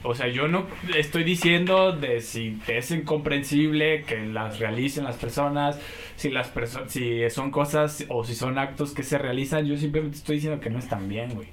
[0.01, 0.65] O sea, yo no
[0.97, 5.79] estoy diciendo de si es incomprensible que las realicen las personas,
[6.15, 10.17] si las personas, si son cosas o si son actos que se realizan, yo simplemente
[10.17, 11.47] estoy diciendo que no están bien, güey.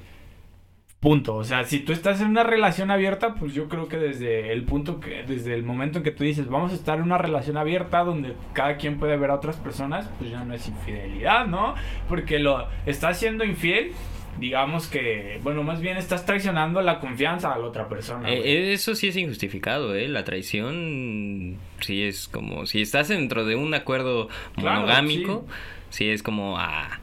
[1.01, 1.37] Punto.
[1.37, 4.65] O sea, si tú estás en una relación abierta, pues yo creo que desde el
[4.65, 7.59] punto que, desde el momento en que tú dices, vamos a estar en una relación
[7.59, 11.75] abierta donde cada quien puede ver a otras personas, pues ya no es infidelidad, ¿no?
[12.09, 13.93] Porque lo estás siendo infiel,
[14.39, 18.31] digamos que, bueno, más bien estás traicionando la confianza a la otra persona.
[18.31, 20.09] Eh, eso sí es injustificado, ¿eh?
[20.09, 22.67] La traición sí es como...
[22.67, 25.47] Si estás dentro de un acuerdo Claro, monogámico,
[25.91, 26.59] sí, es como...
[26.59, 27.01] Ah,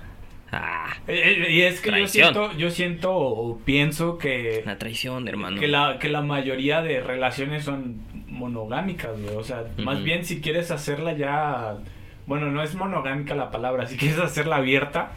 [0.52, 5.28] ah, Eh, eh, y es que yo siento, yo siento o pienso que la traición,
[5.28, 5.60] hermano.
[5.60, 9.36] que la, que la mayoría de relaciones son monogámicas, güey.
[9.36, 11.78] O sea, más bien si quieres hacerla ya.
[12.28, 13.86] Bueno, no es monogámica la palabra.
[13.86, 15.12] Si quieres hacerla abierta,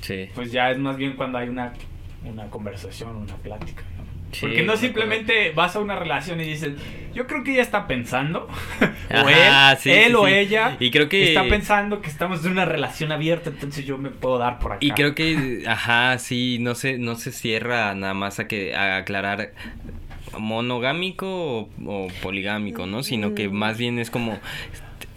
[0.00, 0.28] Sí.
[0.34, 1.72] pues ya es más bien cuando hay una,
[2.24, 3.82] una conversación, una plática.
[3.96, 3.98] ¿no?
[4.32, 6.74] Sí, Porque no simplemente vas a una relación y dices,
[7.14, 8.46] yo creo que ella está pensando,
[9.10, 10.32] o Ajá, él, sí, él sí, o sí.
[10.34, 14.10] ella Y creo que- está pensando que estamos en una relación abierta, entonces yo me
[14.10, 14.78] puedo dar por acá.
[14.84, 18.98] Y creo que, ajá, sí, no se, no se cierra nada más a que a
[18.98, 19.52] aclarar
[20.38, 23.02] monogámico o, o poligámico, ¿no?
[23.02, 24.38] Sino que más bien es como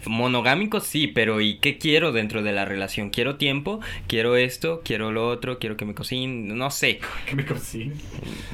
[0.06, 3.10] monogámico sí, pero ¿y qué quiero dentro de la relación?
[3.10, 7.00] Quiero tiempo, quiero esto, quiero lo otro, quiero que me cocinen, no sé.
[7.26, 7.94] que me cocine.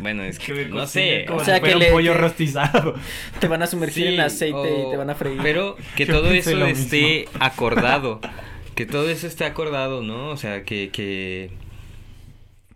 [0.01, 1.24] Bueno, es Que que me no cocine sé.
[1.26, 2.94] como O sea, si fuera que un le- pollo que- rostizado.
[3.40, 5.38] Te van a sumergir Sí, en aceite y te van a freír.
[5.42, 7.38] Pero que Yo todo eso esté mismo.
[7.44, 8.20] acordado.
[8.74, 10.28] Que todo eso esté acordado, ¿no?
[10.28, 11.51] O sea, que, que,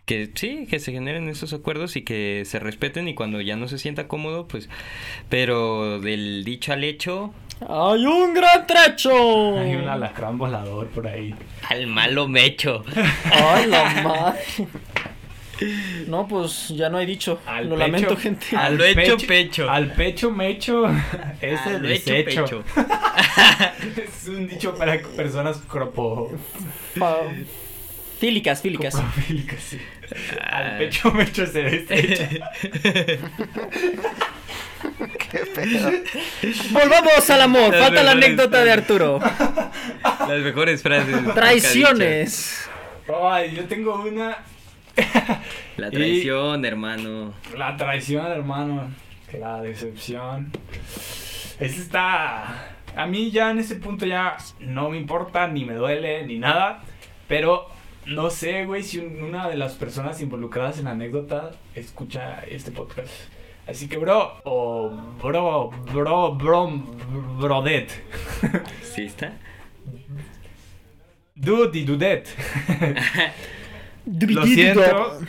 [0.05, 3.69] que sí, que se generen esos acuerdos y que se respeten y cuando ya no
[3.69, 4.67] se sienta cómodo, pues,
[5.29, 7.33] pero del dicho al hecho,
[7.69, 9.57] ¡Hay un gran trecho!
[9.59, 11.33] Hay un alacrán volador por ahí.
[11.69, 12.83] al malo mecho.
[13.31, 14.39] ¡Ay, la madre!
[16.07, 17.39] No, pues ya no hay dicho.
[17.45, 17.79] Al Lo pecho.
[17.87, 18.57] lamento, gente.
[18.57, 19.69] Al lo hecho pecho.
[19.69, 20.85] Al pecho mecho
[21.41, 22.25] es Al el desecho.
[22.25, 22.63] pecho.
[24.03, 26.31] es un dicho para personas cropo...
[28.23, 28.95] Fílicas, fílicas.
[28.95, 29.77] coprofílicas, sí.
[30.39, 30.57] Ah.
[30.59, 32.29] Al pecho mecho se desecha.
[35.29, 35.91] Qué pedo.
[36.71, 37.71] Volvamos al amor.
[37.71, 39.19] Las Falta la anécdota de Arturo.
[40.03, 41.33] Las mejores frases.
[41.33, 42.69] Traiciones.
[43.23, 44.37] Ay, yo tengo una...
[45.75, 47.33] La Y- traición, hermano.
[47.57, 48.89] La traición, hermano.
[49.37, 50.49] La decepción.
[51.59, 52.69] Ese está.
[52.95, 56.83] A mí ya en ese punto ya no me importa, ni me duele, ni nada.
[57.27, 57.67] Pero
[58.05, 62.71] no sé, güey, si un- una de las personas involucradas en la anécdota escucha este
[62.71, 63.09] podcast.
[63.67, 64.89] Así que, bro, o
[65.21, 66.67] bro, bro, bro,
[67.39, 67.91] brodet.
[68.83, 69.33] ¿Sí está?
[71.35, 72.27] Dude y dudet.
[74.05, 75.19] Lo siento.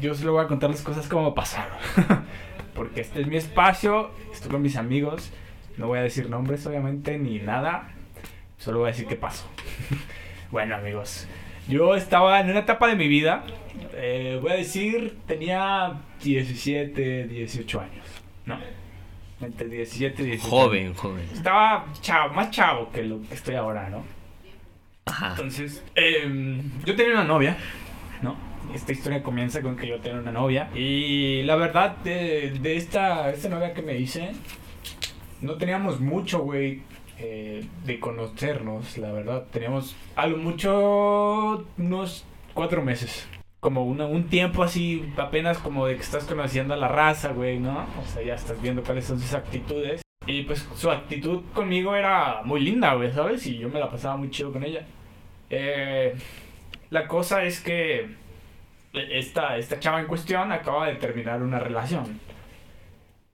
[0.00, 1.76] Yo solo voy a contar las cosas como pasaron.
[2.74, 4.10] Porque este es mi espacio.
[4.32, 5.30] Estoy con mis amigos.
[5.76, 7.90] No voy a decir nombres, obviamente, ni nada.
[8.58, 9.44] Solo voy a decir qué pasó.
[10.50, 11.26] bueno, amigos.
[11.68, 13.44] Yo estaba en una etapa de mi vida.
[13.94, 18.06] eh, voy a decir, tenía 17, 18 años.
[18.46, 18.58] ¿No?
[19.40, 20.48] Entre 17 y 18.
[20.48, 20.98] Joven, años.
[20.98, 21.24] joven.
[21.32, 24.04] Estaba chavo, más chavo que lo que estoy ahora, ¿no?
[25.06, 25.30] Ajá.
[25.30, 27.56] Entonces, em, yo tenía una novia,
[28.22, 28.36] ¿no?
[28.74, 30.70] Esta historia comienza con que yo tenía una novia.
[30.74, 34.32] Y la verdad, de, de esta, esta novia que me hice,
[35.42, 36.82] no teníamos mucho, güey,
[37.18, 39.46] eh, de conocernos, la verdad.
[39.50, 43.28] Teníamos a lo mucho unos cuatro meses.
[43.60, 47.58] Como una, un tiempo así, apenas como de que estás conociendo a la raza, güey,
[47.58, 47.86] ¿no?
[48.02, 50.02] O sea, ya estás viendo cuáles son sus actitudes.
[50.26, 53.46] Y pues su actitud conmigo era muy linda, güey, ¿sabes?
[53.46, 54.86] Y yo me la pasaba muy chido con ella.
[55.50, 56.14] Eh,
[56.90, 58.08] la cosa es que
[58.92, 62.20] esta, esta chava en cuestión acaba de terminar una relación.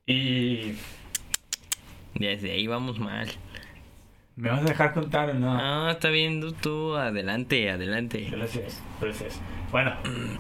[0.07, 0.75] Y...
[2.15, 3.29] Desde ahí vamos mal.
[4.41, 5.53] ¿Me vas a dejar contar o no?
[5.53, 6.95] Ah, está viendo tú.
[6.97, 8.29] Adelante, adelante.
[8.31, 9.41] Gracias, gracias.
[9.71, 9.93] Bueno,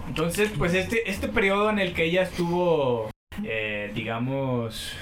[0.09, 3.11] entonces, pues este, este periodo en el que ella estuvo,
[3.44, 4.92] eh, digamos,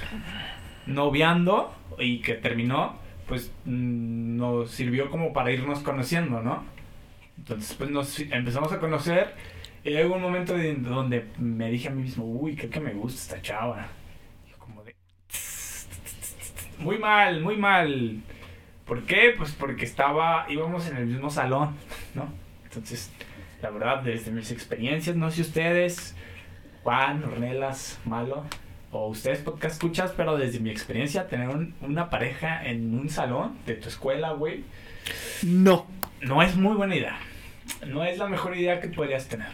[0.86, 2.96] noviando y que terminó,
[3.26, 6.64] pues mm, nos sirvió como para irnos conociendo, ¿no?
[7.38, 9.34] Entonces, pues nos empezamos a conocer
[9.84, 12.92] y luego un momento de- donde me dije a mí mismo, uy, creo que me
[12.94, 13.86] gusta esta chava.
[14.58, 14.94] Como de...
[16.78, 18.20] Muy mal, muy mal.
[18.88, 19.34] ¿Por qué?
[19.36, 21.76] Pues porque estaba, íbamos en el mismo salón,
[22.14, 22.28] ¿no?
[22.64, 23.10] Entonces,
[23.62, 26.16] la verdad, desde mis experiencias, no sé ustedes,
[26.82, 28.44] Juan, Ornelas, Malo,
[28.90, 33.58] o ustedes podcast escuchas, pero desde mi experiencia, tener un- una pareja en un salón
[33.66, 34.64] de tu escuela, güey,
[35.42, 35.86] No.
[36.22, 37.18] no es muy buena idea.
[37.86, 39.52] No es la mejor idea que podrías tener.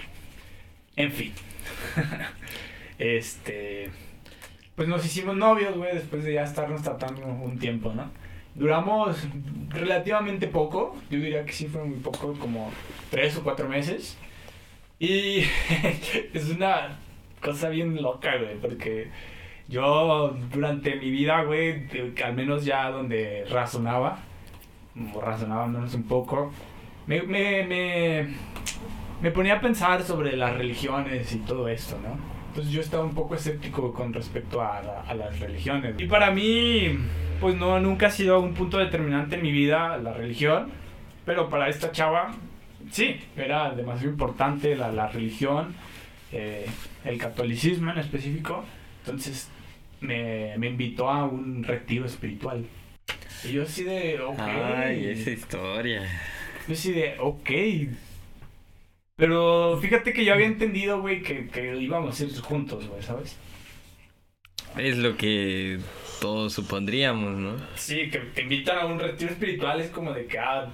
[0.97, 1.33] En fin.
[2.99, 3.91] este.
[4.77, 8.11] Pues nos hicimos novios, güey, después de ya estarnos tratando un tiempo, ¿no?
[8.55, 9.17] Duramos
[9.71, 10.97] relativamente poco.
[11.11, 12.71] Yo diría que sí fue muy poco, como
[13.11, 14.17] tres o cuatro meses.
[14.99, 15.41] Y
[16.33, 16.99] es una
[17.43, 19.11] cosa bien loca, güey, porque
[19.69, 21.89] yo durante mi vida, güey,
[22.25, 24.19] al menos ya donde razonaba,
[25.15, 26.53] o razonaba menos un poco,
[27.07, 28.29] me, me, me,
[29.21, 32.34] me ponía a pensar sobre las religiones y todo esto, ¿no?
[32.55, 35.97] Entonces yo estaba un poco escéptico con respecto a, la- a las religiones.
[35.99, 36.97] Y para mí,
[37.41, 40.69] pues no, nunca ha sido un punto determinante en mi vida la religión,
[41.25, 42.33] pero para esta chava,
[42.93, 45.75] sí, era demasiado importante la, la religión,
[46.31, 46.65] eh,
[47.05, 48.65] el catolicismo en específico.
[49.05, 49.49] Entonces
[50.01, 52.65] me, me invitó a un retiro espiritual.
[53.43, 54.39] Y yo así de, ok.
[54.39, 56.03] Ay, esa historia.
[56.69, 57.51] Yo así de, ok.
[59.17, 63.39] Pero fíjate que yo había entendido, güey, que, que íbamos a ir juntos, güey, ¿sabes?
[64.77, 65.79] Es lo que
[66.21, 67.57] todos supondríamos, ¿no?
[67.77, 70.69] Sí, que te invitan a un retiro espiritual es como de que, ah,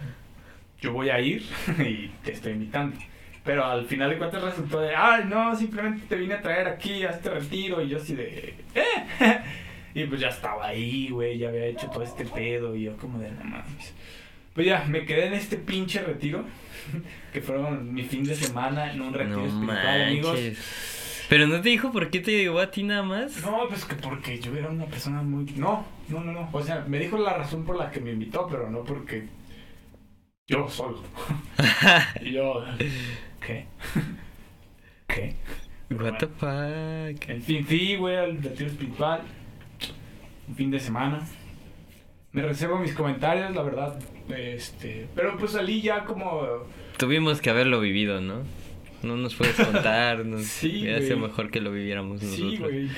[0.80, 1.42] yo voy a ir
[1.78, 2.96] y te estoy invitando.
[3.44, 7.04] Pero al final de cuentas resultó de, ah, no, simplemente te vine a traer aquí
[7.04, 9.40] a este retiro y yo así de, eh.
[9.94, 13.18] Y pues ya estaba ahí, güey, ya había hecho todo este pedo y yo como
[13.18, 13.92] de, no mames.
[14.54, 16.44] Pues ya, me quedé en este pinche retiro,
[17.32, 20.40] que fueron mi fin de semana en un retiro No espiritual, amigos.
[21.28, 23.40] Pero no te dijo por qué te llegó a ti nada más.
[23.42, 25.44] No, pues que porque yo era una persona muy...
[25.56, 26.48] No, no, no, no.
[26.52, 29.28] O sea, me dijo la razón por la que me invitó, pero no porque
[30.48, 31.00] yo solo.
[32.20, 32.64] y yo...
[33.46, 33.66] ¿Qué?
[35.06, 35.36] ¿Qué?
[35.90, 37.28] What the fuck.
[37.28, 39.22] En fin, fui, güey, al retiro espiritual.
[40.48, 41.20] Un fin de semana.
[42.32, 43.98] Me reservo mis comentarios, la verdad.
[44.36, 45.06] Este...
[45.14, 46.42] Pero pues salí ya como...
[46.96, 48.42] Tuvimos que haberlo vivido, ¿no?
[49.02, 50.24] No nos puedes contar.
[50.24, 51.16] No, Sí, güey.
[51.16, 52.50] mejor que lo viviéramos nosotros.
[52.52, 52.88] Sí, güey.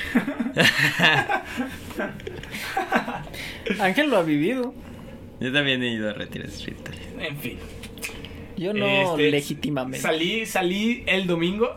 [3.80, 4.74] Ángel lo ha vivido.
[5.41, 7.01] Yo también he ido a retiros espirituales.
[7.18, 7.59] En fin.
[8.57, 9.99] Yo no Este, legítimamente.
[10.01, 11.70] Salí, salí el domingo.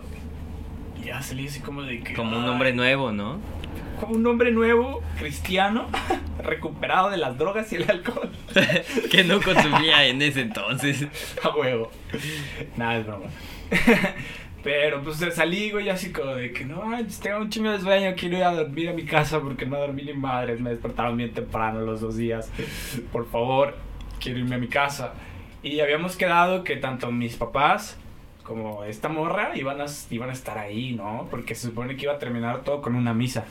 [1.02, 2.14] Y ya salí así como de que.
[2.14, 3.40] Como un hombre nuevo, ¿no?
[4.00, 5.88] Como un hombre nuevo, cristiano,
[6.44, 8.32] recuperado de las drogas y el alcohol.
[9.12, 11.08] que no consumía en ese entonces.
[11.44, 11.92] A huevo.
[12.76, 13.26] Nada, es broma.
[14.64, 18.16] Pero pues salí, güey, así como de que no, ay, tengo un chingo de sueño,
[18.18, 21.32] quiero ir a dormir a mi casa porque no dormí ni madres, me despertaron bien
[21.34, 22.50] temprano los dos días.
[23.12, 23.76] Por favor,
[24.20, 25.14] quiero irme a mi casa.
[25.62, 27.98] Y habíamos quedado que tanto mis papás
[28.42, 31.28] como esta morra iban a, iban a estar ahí, ¿no?
[31.30, 33.46] Porque se supone que iba a terminar todo con una misa.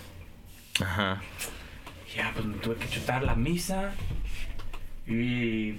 [0.81, 1.22] Ajá.
[2.16, 3.93] Ya, pues me tuve que chutar la misa.
[5.07, 5.72] Y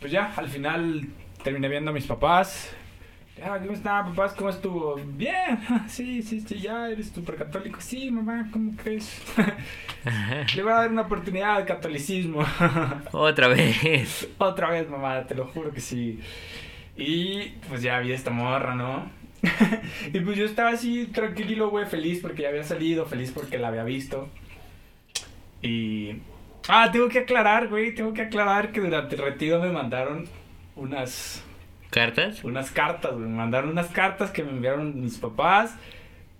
[0.00, 1.06] pues ya, al final
[1.42, 2.74] terminé viendo a mis papás.
[3.42, 4.32] Ah, ¿cómo está, papás?
[4.34, 4.94] ¿Cómo estuvo?
[4.94, 7.80] Bien, sí, sí, sí, ya eres súper católico.
[7.80, 9.20] Sí, mamá, ¿cómo crees?
[10.54, 12.44] Le voy a dar una oportunidad al catolicismo.
[13.12, 14.28] Otra vez.
[14.38, 16.20] Otra vez, mamá, te lo juro que sí.
[16.96, 19.10] Y pues ya vi esta morra, ¿no?
[20.12, 23.68] y pues yo estaba así tranquilo, güey, feliz porque ya había salido, feliz porque la
[23.68, 24.28] había visto.
[25.62, 26.16] Y...
[26.68, 30.26] Ah, tengo que aclarar, güey, tengo que aclarar que durante el retiro me mandaron
[30.76, 31.42] unas
[31.90, 32.42] ¿Cartas?
[32.42, 33.26] unas cartas, güey.
[33.26, 35.74] Me mandaron unas cartas que me enviaron mis papás,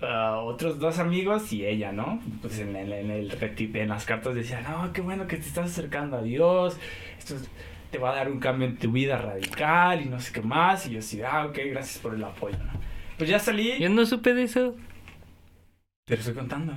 [0.01, 2.23] ah, otros dos amigos y ella, ¿no?
[2.41, 5.47] Pues en el, en el reti- en las cartas decía, no, qué bueno que te
[5.47, 6.79] estás acercando a Dios,
[7.19, 7.49] esto es-
[7.91, 10.87] te va a dar un cambio en tu vida radical y no sé qué más.
[10.87, 12.73] Y yo así, ah, ok, gracias por el apoyo, ¿no?
[13.19, 13.79] Pues ya salí.
[13.79, 14.77] Yo no supe de eso.
[16.07, 16.75] Te lo estoy contando.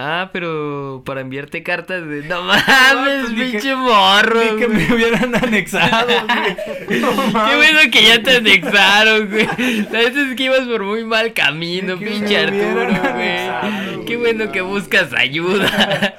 [0.00, 2.22] Ah, pero para enviarte cartas de...
[2.22, 6.06] No mames, pues pinche morro, Ni que me hubieran anexado,
[6.86, 7.00] güey.
[7.00, 7.10] No
[7.48, 9.46] Qué bueno que ya te anexaron, güey.
[9.46, 14.04] A veces que ibas por muy mal camino, pinche Arturo, güey.
[14.06, 14.52] Qué bueno no.
[14.52, 16.14] que buscas ayuda.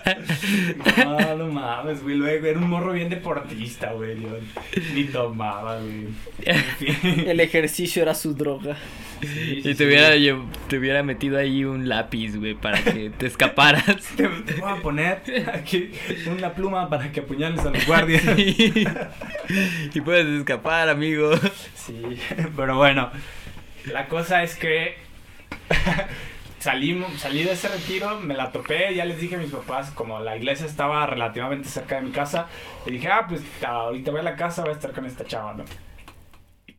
[1.06, 2.16] No, no mames, güey.
[2.18, 4.20] Luego era un morro bien deportista, güey.
[4.22, 4.30] Yo
[4.94, 6.08] ni tomaba, güey.
[7.26, 8.78] El ejercicio era su droga.
[9.22, 9.76] Sí, sí, Y sí.
[9.76, 13.26] te hubiera, lle- te hubiera metido ahí un lápiz, güey, para que te
[14.18, 15.22] Te, te voy a poner
[15.54, 15.92] aquí
[16.28, 18.24] una pluma para que apuñales a los guardias.
[18.38, 21.32] y puedes escapar, amigo.
[21.76, 22.20] Sí,
[22.56, 23.10] pero bueno.
[23.86, 24.98] La cosa es que
[26.60, 30.20] salimos, salí de ese retiro, me la topé, ya les dije a mis papás, como
[30.20, 32.48] la iglesia estaba relativamente cerca de mi casa,
[32.86, 35.54] y dije, ah, pues ahorita voy a la casa, voy a estar con esta chava,
[35.54, 35.64] ¿no?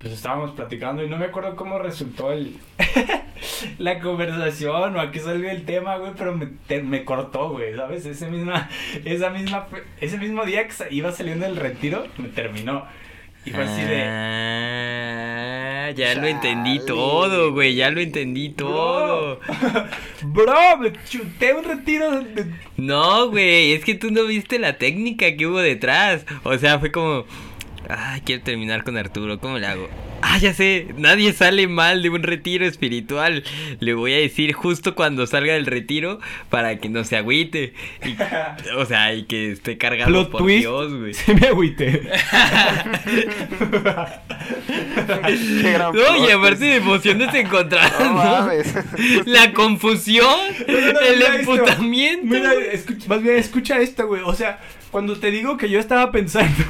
[0.00, 2.56] Pues estábamos platicando y no me acuerdo cómo resultó el
[3.78, 7.76] la conversación o a qué salió el tema, güey, pero me, te- me cortó, güey,
[7.76, 8.06] ¿sabes?
[8.06, 8.70] Ese misma,
[9.04, 9.66] esa misma,
[10.00, 12.86] ese mismo día que iba saliendo del retiro, me terminó.
[13.44, 14.02] Y fue así de...
[14.06, 19.40] Ah, ya lo entendí todo, güey, ya lo entendí todo.
[20.22, 22.46] Bro, me chuté un retiro de...
[22.76, 26.24] No, güey, es que tú no viste la técnica que hubo detrás.
[26.44, 27.24] O sea, fue como,
[27.88, 29.88] ay, quiero terminar con Arturo, ¿cómo le hago?
[30.22, 33.42] Ah, ya sé, nadie sale mal de un retiro espiritual.
[33.80, 37.74] Le voy a decir justo cuando salga del retiro para que no se agüite.
[38.04, 38.16] Y-
[38.76, 40.60] o sea, y que esté cargado Plot por twist.
[40.60, 41.14] Dios, güey.
[41.14, 41.40] Se me
[45.62, 48.48] gran No, y aparte de emociones encontradas, No.
[49.26, 52.26] La confusión, No, no, no, el emputamiento.
[52.26, 54.22] Mira, escucha, más bien escucha esto, güey.
[54.24, 54.58] O sea,
[54.90, 56.64] cuando te digo que yo estaba pensando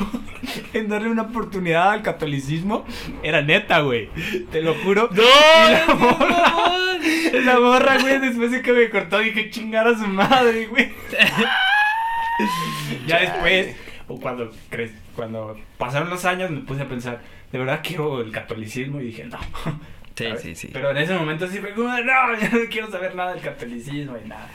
[0.72, 2.84] en darle una oportunidad al catolicismo,
[3.22, 4.08] era neta, güey.
[4.50, 5.08] Te lo juro.
[5.12, 6.98] No, Y la morra,
[7.32, 7.40] no.
[7.44, 10.90] la morra, güey, después de que me cortó, dije chingar a su madre, güey.
[13.06, 13.76] ya después,
[14.08, 17.20] o cuando, cre- cuando pasaron los años, me puse a pensar,
[17.52, 19.00] ¿de verdad quiero el catolicismo?
[19.00, 19.38] Y dije, no.
[20.16, 20.68] Sí, sí, sí.
[20.70, 22.02] Pero en ese momento sí fue como, no,
[22.38, 24.48] ya no quiero saber nada del catolicismo y nada.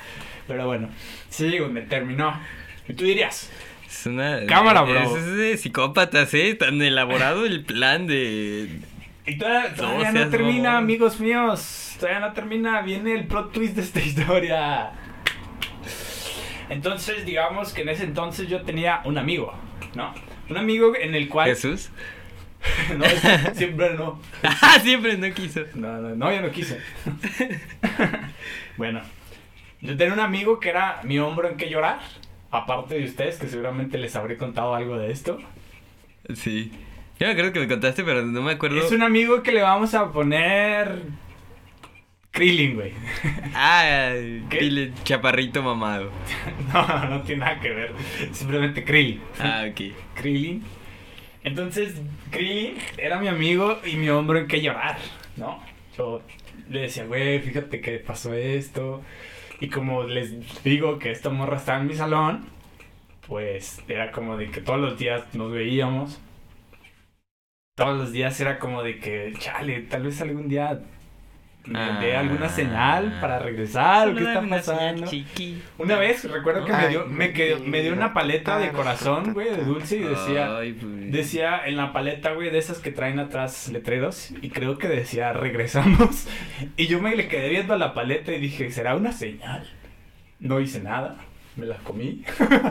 [0.47, 0.89] Pero bueno,
[1.29, 2.39] sí, güey, me terminó.
[2.87, 3.49] Y tú dirías,
[3.99, 4.45] Es una.
[4.45, 5.17] Cámara, bro.
[5.17, 6.55] Es de psicópatas, ¿eh?
[6.55, 8.81] Tan elaborado el plan de.
[9.25, 11.95] y todavía, todavía no termina, amigos míos.
[11.99, 14.91] Todavía no termina, viene el plot twist de esta historia.
[16.69, 19.53] Entonces, digamos que en ese entonces yo tenía un amigo,
[19.95, 20.13] ¿no?
[20.49, 21.49] Un amigo en el cual...
[21.49, 21.89] Jesús.
[22.97, 23.21] no, es
[23.55, 24.19] siempre no.
[24.43, 25.61] Ah, siempre no quiso.
[25.75, 26.79] No, no, no, yo no quise.
[28.77, 29.01] bueno,
[29.81, 31.99] yo tenía un amigo que era mi hombro en que llorar.
[32.55, 35.37] Aparte de ustedes, que seguramente les habré contado algo de esto.
[36.33, 36.71] Sí.
[37.19, 38.77] Yo me acuerdo que me contaste, pero no me acuerdo.
[38.77, 41.03] Es un amigo que le vamos a poner.
[42.31, 42.91] Krillin, güey.
[43.53, 44.11] Ah,
[44.49, 46.11] dile chaparrito mamado.
[46.73, 47.93] No, no tiene nada que ver.
[48.33, 49.21] Simplemente Krillin.
[49.39, 49.95] Ah, ok.
[50.15, 50.63] Krillin.
[51.43, 52.01] Entonces,
[52.31, 54.97] Krillin era mi amigo y mi hombro en que llorar,
[55.37, 55.63] ¿no?
[55.97, 56.21] Yo
[56.69, 59.01] le decía, güey, fíjate que pasó esto.
[59.59, 62.45] Y como les digo que esta morra está en mi salón,
[63.27, 66.19] pues era como de que todos los días nos veíamos.
[67.75, 70.81] Todos los días era como de que, chale, tal vez algún día
[71.67, 75.07] me dé alguna señal para regresar, qué está pasando.
[75.77, 79.49] Una vez recuerdo que me dio, me, quedó- me dio una paleta de corazón, güey,
[79.49, 80.47] de dulce y decía,
[81.11, 85.33] decía en la paleta, güey, de esas que traen atrás letreros y creo que decía
[85.33, 86.27] regresamos
[86.77, 89.67] y yo me le quedé viendo a la paleta y dije, ¿será una señal?
[90.39, 91.17] No hice nada,
[91.57, 92.21] me las comí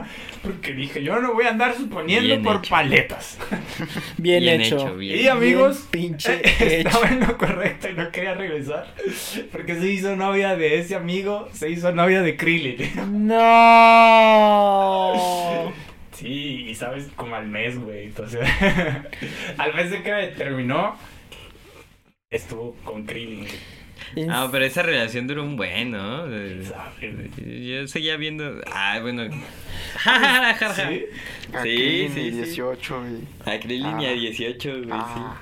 [0.42, 2.70] porque dije, yo no voy a andar suponiendo Bien por hecho.
[2.70, 3.38] paletas.
[4.18, 4.76] Bien, Bien hecho.
[4.76, 5.18] hecho, bien.
[5.20, 6.40] Y amigos, Bien pinche
[6.78, 7.14] estaba hecho.
[7.14, 8.92] en lo correcto y no quería regresar
[9.52, 12.90] porque se hizo novia de ese amigo, se hizo novia de Krillin.
[13.26, 15.12] No.
[16.12, 18.04] Sí, y sabes, como al mes, güey.
[18.04, 18.40] Entonces,
[19.58, 20.96] al mes de que terminó,
[22.30, 23.46] estuvo con Krillin.
[24.14, 24.26] Güey.
[24.30, 26.22] Ah, pero esa relación duró un buen, ¿no?
[26.22, 27.66] ¿Sabe, güey?
[27.66, 28.60] Yo seguía viendo.
[28.72, 29.24] Ah, bueno.
[29.30, 29.38] ¿Sí?
[31.54, 32.30] Aquí Sí, sí, sí.
[32.30, 33.50] 18 y...
[33.50, 35.36] A Krillin y a 18, güey, Ah,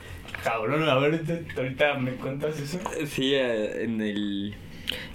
[0.44, 1.22] Cabrón, a ver,
[1.56, 2.80] ahorita- me cuentas eso.
[3.06, 3.34] sí.
[3.34, 4.54] En el.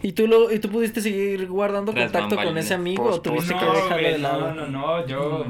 [0.02, 3.22] ¿Y tú, lo, ¿Y tú pudiste seguir guardando Tras contacto con ese amigo Pues, o
[3.22, 4.54] tuviste pues, que no, dejarlo güey, de lado?
[4.56, 4.68] No, no,
[5.02, 5.46] no, yo.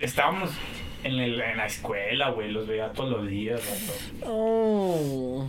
[0.00, 0.50] Estábamos
[1.04, 3.60] en, el- en la escuela, güey, los veía todos los días.
[4.22, 5.48] Oh.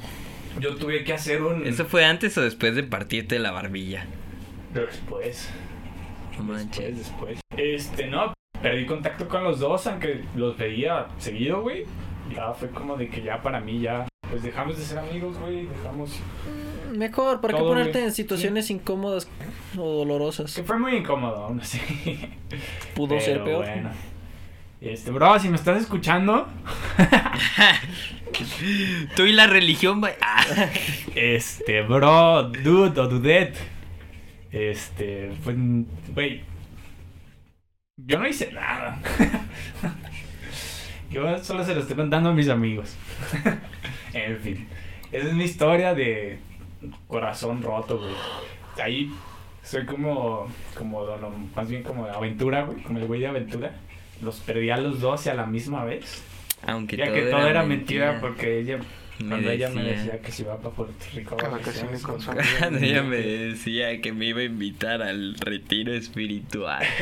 [0.59, 1.65] Yo tuve que hacer un.
[1.65, 4.05] ¿Eso fue antes o después de partirte la barbilla?
[4.73, 5.49] Después.
[6.37, 6.97] No manches.
[6.97, 7.39] Después, después.
[7.57, 11.85] Este, no, perdí contacto con los dos, aunque los veía seguido, güey.
[12.33, 14.07] Ya fue como de que ya para mí ya.
[14.29, 15.67] Pues dejamos de ser amigos, güey.
[15.67, 16.19] Dejamos.
[16.95, 19.29] Mejor, ¿para qué Todo, ponerte en situaciones incómodas
[19.77, 20.55] o dolorosas?
[20.55, 21.79] Que fue muy incómodo, aún así.
[22.95, 23.65] Pudo ser peor.
[23.65, 23.91] Bueno.
[24.81, 26.47] Este, bro, si me estás escuchando,
[29.15, 30.01] Tú y la religión.
[30.21, 30.45] Ah.
[31.15, 33.57] este, bro, dude o dudette.
[34.51, 35.55] Este, pues,
[36.13, 36.43] güey.
[37.97, 38.99] Yo no hice nada.
[41.11, 42.95] Yo solo se lo estoy contando a mis amigos.
[44.13, 44.67] en fin.
[45.11, 46.39] Esa es mi historia de
[47.07, 48.13] corazón roto, güey.
[48.83, 49.11] Ahí
[49.63, 50.47] soy como,
[50.77, 51.05] como,
[51.55, 52.83] más bien como de aventura, güey.
[52.83, 53.71] Como el güey de aventura.
[54.21, 56.23] Los perdí a los dos y a la misma vez.
[56.63, 58.79] Aunque Ya todo, que todo era mentira, porque ella,
[59.19, 60.21] Me cuando ella me decía.
[60.21, 61.37] que se iba para Puerto Rico.
[61.37, 62.45] Que a vacaciones con su amiga.
[62.59, 66.83] Cuando ella me decía que me iba a invitar al retiro espiritual.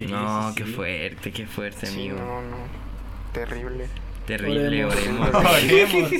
[0.00, 0.72] Sí, no, sí, qué sí.
[0.72, 2.16] fuerte, qué fuerte, sí, amigo.
[2.18, 2.56] no, no.
[3.32, 3.86] Terrible.
[4.26, 4.94] Terrible, Oremos.
[5.34, 6.10] oremos.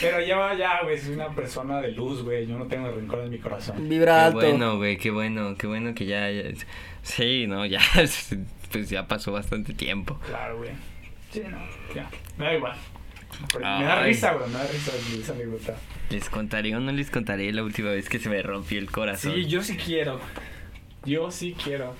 [0.00, 2.46] Pero ya, ya, güey, soy una persona de luz, güey.
[2.46, 3.88] Yo no tengo rencor en mi corazón.
[3.88, 4.36] Vibra Qué alto.
[4.38, 6.44] bueno, güey, qué bueno, qué bueno que ya, ya-
[7.02, 7.80] Sí, no, ya,
[8.72, 10.18] pues ya pasó bastante tiempo.
[10.26, 10.70] Claro, güey.
[11.30, 11.58] Sí, no,
[11.94, 12.08] ya.
[12.38, 12.76] Me da igual.
[13.58, 14.48] Me da risa, güey.
[14.48, 15.76] Me da risa esa anécdota.
[16.10, 19.34] ¿Les contaré o no les contaré la última vez que se me rompió el corazón?
[19.34, 20.20] Sí, yo sí quiero.
[21.04, 21.94] Yo sí quiero.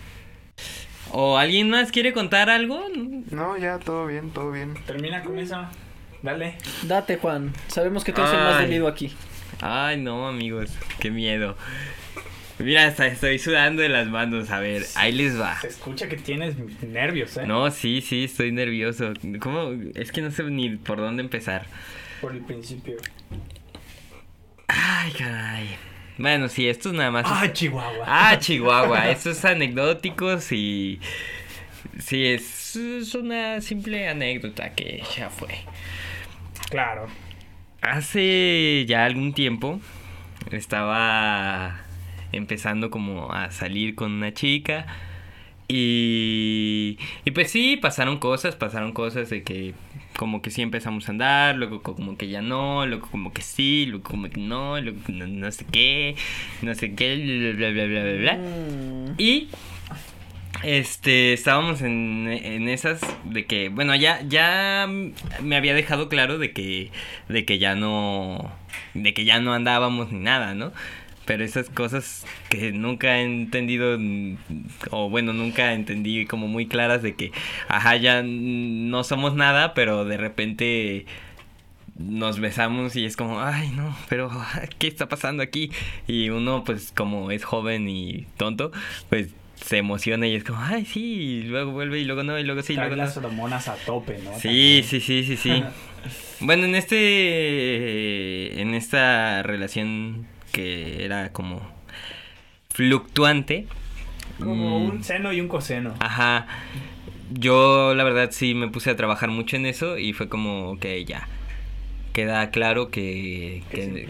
[1.13, 2.85] ¿O alguien más quiere contar algo?
[3.31, 4.75] No, ya, todo bien, todo bien.
[4.87, 5.67] Termina con eso.
[6.23, 6.57] Dale.
[6.83, 7.53] Date, Juan.
[7.69, 8.67] Sabemos que tú eres el más Ay.
[8.67, 9.13] dolido aquí.
[9.61, 11.57] Ay, no, amigos, qué miedo.
[12.59, 14.51] Mira, hasta estoy sudando de las manos.
[14.51, 15.59] A ver, ahí les va.
[15.61, 17.47] Se escucha que tienes nervios, ¿eh?
[17.47, 19.15] No, sí, sí, estoy nervioso.
[19.41, 19.73] ¿Cómo?
[19.95, 21.67] Es que no sé ni por dónde empezar.
[22.21, 22.97] Por el principio.
[24.69, 25.69] Ay, caray.
[26.21, 27.25] Bueno, sí, esto es nada más.
[27.27, 28.05] Ah, Chihuahua.
[28.07, 29.11] Ah, Chihuahua.
[29.11, 31.01] Esto es anecdóticos y.
[31.99, 35.49] Sí, es, es una simple anécdota que ya fue.
[36.69, 37.07] Claro.
[37.81, 39.81] Hace ya algún tiempo
[40.51, 41.81] estaba
[42.33, 44.87] empezando como a salir con una chica
[45.69, 49.75] y, y pues sí, pasaron cosas, pasaron cosas de que
[50.21, 53.87] como que sí empezamos a andar, luego como que ya no, luego como que sí,
[53.87, 56.15] luego como que no, luego no, no sé qué,
[56.61, 58.37] no sé qué, bla, bla, bla, bla, bla.
[58.37, 59.15] Mm.
[59.17, 59.49] Y
[60.63, 64.87] este estábamos en, en esas de que bueno ya ya
[65.43, 66.91] me había dejado claro de que
[67.31, 68.53] de que ya no
[68.93, 70.71] de que ya no andábamos ni nada, ¿no?
[71.31, 74.37] Pero esas cosas que nunca he entendido mm,
[74.91, 77.31] o bueno, nunca entendí como muy claras de que
[77.69, 81.07] ajá, ya no somos nada, pero de repente
[81.97, 84.29] nos besamos y es como, ay, no, pero
[84.81, 85.71] ¿qué está pasando aquí?
[86.09, 88.73] Y uno, pues, como es joven y tonto,
[89.09, 92.43] pues se emociona y es como, ay, sí, y luego vuelve y luego no, y
[92.43, 93.05] luego sí, y luego no.
[93.05, 94.37] las hormonas a tope, ¿no?
[94.37, 95.63] Sí, sí, sí, sí, sí.
[96.41, 101.61] bueno, en este, en esta relación que era como
[102.71, 103.67] fluctuante.
[104.39, 105.95] Como mm, un seno y un coseno.
[106.01, 106.47] Ajá.
[107.33, 111.05] Yo la verdad sí me puse a trabajar mucho en eso y fue como que
[111.05, 111.29] ya
[112.13, 113.63] queda claro que,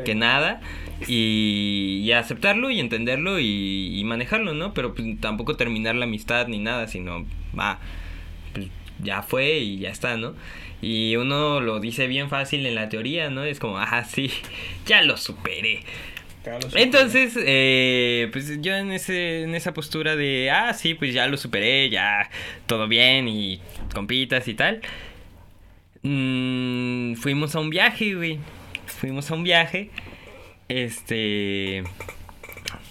[0.05, 0.60] Que nada
[1.06, 4.74] y, y aceptarlo y entenderlo y, y manejarlo, ¿no?
[4.74, 7.27] Pero pues, tampoco terminar la amistad ni nada, sino
[7.59, 7.78] va,
[8.55, 8.69] pues,
[9.02, 10.35] ya fue y ya está, ¿no?
[10.82, 13.44] Y uno lo dice bien fácil en la teoría, ¿no?
[13.44, 14.31] Es como, ajá, sí,
[14.86, 15.81] ya lo superé.
[16.74, 21.36] Entonces, eh, pues yo en ese, en esa postura de, ah, sí, pues ya lo
[21.36, 22.30] superé, ya
[22.66, 23.60] todo bien y
[23.94, 24.80] compitas y tal.
[26.02, 28.38] mm, fuimos a un viaje, güey.
[28.86, 29.90] Fuimos a un viaje.
[30.68, 31.84] Este.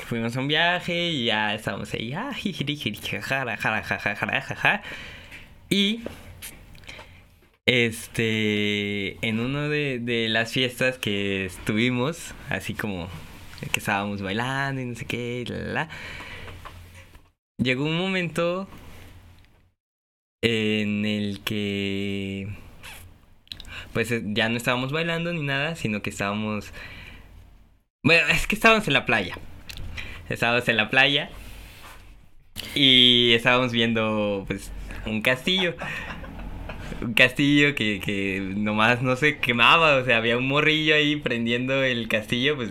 [0.06, 2.14] Fuimos a un viaje y ya estábamos ahí.
[2.14, 4.82] Ah, jijiri, jiri, jajara, jara, jaja, jara, jaja.
[5.70, 6.02] Y.
[7.66, 9.18] Este.
[9.28, 13.10] En uno de, de las fiestas que estuvimos, así como
[13.68, 15.90] que estábamos bailando y no sé qué, la, la, la,
[17.58, 18.70] Llegó un momento
[20.42, 22.48] en el que
[23.94, 26.72] pues eh, ya no estábamos bailando ni nada, sino que estábamos...
[28.04, 29.38] Bueno, es que estábamos en la playa.
[30.30, 31.30] Estábamos en la playa
[32.76, 34.72] y estábamos viendo pues
[35.06, 35.76] un castillo.
[37.02, 41.84] Un castillo que, que nomás no se quemaba, o sea, había un morrillo ahí prendiendo
[41.84, 42.70] el castillo, pues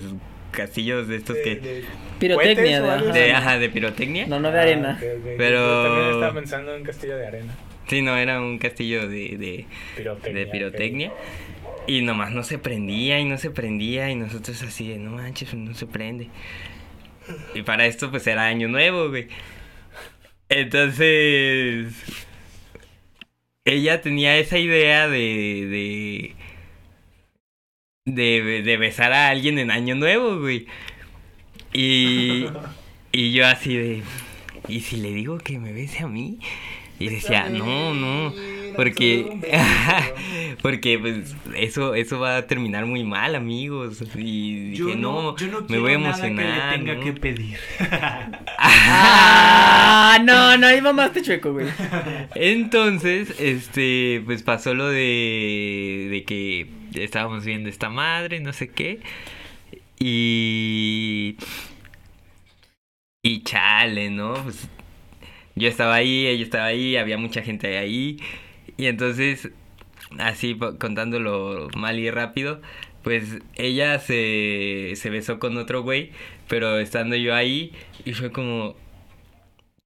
[0.58, 1.56] castillos de estos que...
[1.56, 1.84] De-
[2.18, 3.12] Pirotecnia, ¿Cohetes o de- ajá.
[3.18, 4.26] De, ajá, de pirotecnia.
[4.26, 4.98] No, no de Ah, arena.
[5.00, 5.26] ok.
[5.38, 7.54] Pero- Yo también estaba pensando en un castillo de arena.
[7.86, 9.66] Sí, no, era un castillo de, de,
[9.96, 10.44] Pirotecnia.
[10.44, 11.12] de pirotecnia.
[11.86, 15.54] Y nomás no se prendía y no se prendía y nosotros así de, no manches,
[15.54, 16.28] no se prende.
[17.54, 19.28] Y para esto pues era año nuevo, güey.
[20.48, 21.94] Entonces...
[23.64, 25.18] Ella tenía esa idea de...
[25.70, 26.34] de...
[28.14, 30.66] De, de besar a alguien en año nuevo, güey.
[31.72, 32.46] Y...
[33.10, 34.02] Y yo así de...
[34.68, 36.38] ¿Y si le digo que me bese a mí?
[37.00, 38.34] Y decía, no, no,
[38.74, 39.38] porque,
[40.62, 44.02] porque pues eso, eso va a terminar muy mal, amigos.
[44.16, 45.36] Y dije, no,
[45.68, 46.44] me voy a emocionar.
[46.44, 47.00] que le tenga ¿no?".
[47.00, 47.56] que pedir.
[48.58, 51.68] Ah, no, no, ahí mamaste chueco, güey.
[52.34, 59.00] Entonces, este, pues pasó lo de, de que estábamos viendo esta madre, no sé qué.
[59.98, 61.36] Y...
[63.22, 64.34] Y chale, ¿no?
[64.34, 64.68] Pues
[65.56, 68.18] yo estaba ahí, ella estaba ahí, había mucha gente ahí.
[68.76, 69.50] Y entonces,
[70.18, 72.60] así contándolo mal y rápido,
[73.02, 76.12] pues ella se, se besó con otro güey,
[76.48, 77.72] pero estando yo ahí,
[78.04, 78.76] y fue como,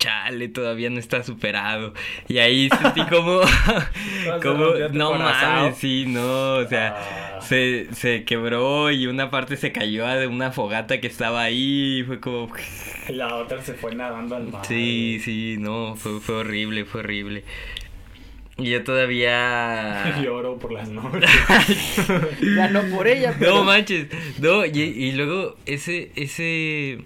[0.02, 1.94] chale, todavía no está superado.
[2.28, 3.40] Y ahí sentí como,
[4.42, 7.40] como, no mames, sí, no, o sea, Ah.
[7.40, 12.02] se, se quebró y una parte se cayó de una fogata que estaba ahí, y
[12.04, 12.52] fue como,
[13.08, 14.66] La otra se fue nadando al mar.
[14.66, 17.44] sí, sí, no, fue, fue horrible, fue horrible.
[18.58, 20.20] Y yo todavía...
[20.22, 21.30] Lloro por las noches.
[22.56, 23.56] Ya no por ella, pero.
[23.56, 24.08] No manches,
[24.40, 26.98] no, y, y luego ese, ese,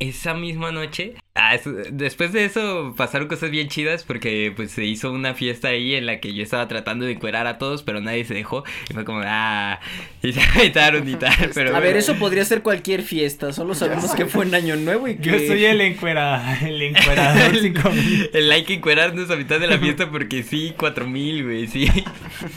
[0.00, 4.84] esa misma noche, ah, eso- después de eso pasaron cosas bien chidas porque pues se
[4.84, 8.00] hizo una fiesta ahí en la que yo estaba tratando de encuerar a todos, pero
[8.00, 9.78] nadie se dejó y fue como, ah,
[10.22, 13.52] y se aventaron y tal, pero A ver, eso podría ser cualquier fiesta.
[13.52, 15.30] Solo sabemos que fue en Año Nuevo y que.
[15.30, 17.52] Yo soy el encuera, el encuerador.
[18.32, 21.86] El like que encuerarnos a mitad de la fiesta porque sí, cuatro mil, güey, sí.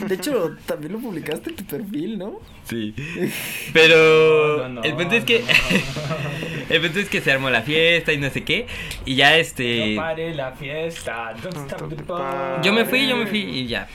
[0.07, 2.40] De hecho, también lo publicaste en tu perfil, ¿no?
[2.64, 2.94] Sí.
[3.74, 5.45] Pero No, no, el punto es no, que no.
[6.76, 8.68] el punto es que se armó la fiesta y no sé qué
[9.06, 11.34] y ya este No pare la fiesta.
[11.43, 12.65] Don't stop the party.
[12.65, 13.88] yo me fui, yo me fui y ya.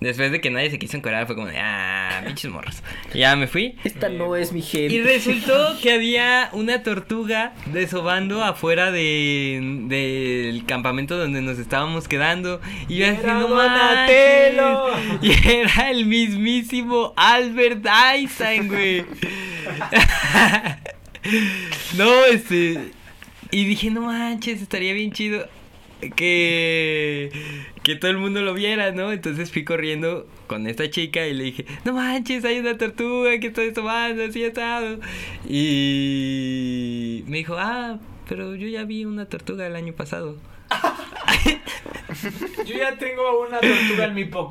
[0.00, 2.82] Después de que nadie se quiso encuadrar fue como de, ah, pinches morros.
[3.14, 3.76] Y ya me fui.
[3.84, 4.92] Esta no es mi gente.
[4.94, 12.60] Y resultó que había una tortuga desobando afuera de del campamento donde nos estábamos quedando.
[12.88, 14.88] Y yo así, no Donatello.
[14.92, 15.20] manches".
[15.44, 19.04] Y era el mismísimo Albert Einstein, güey.
[21.96, 22.92] no, este.
[23.50, 25.48] Y dije, no manches, estaría bien chido
[26.16, 27.30] que,
[27.82, 29.12] que todo el mundo lo viera, ¿no?
[29.12, 33.46] Entonces fui corriendo con esta chica y le dije, no manches, hay una tortuga que
[33.48, 34.98] está desobando, así estado.
[35.48, 37.98] Y me dijo, ah,
[38.28, 40.36] pero yo ya vi una tortuga el año pasado.
[42.64, 44.24] Yo ya tengo una tortuga en mi.
[44.24, 44.48] Yo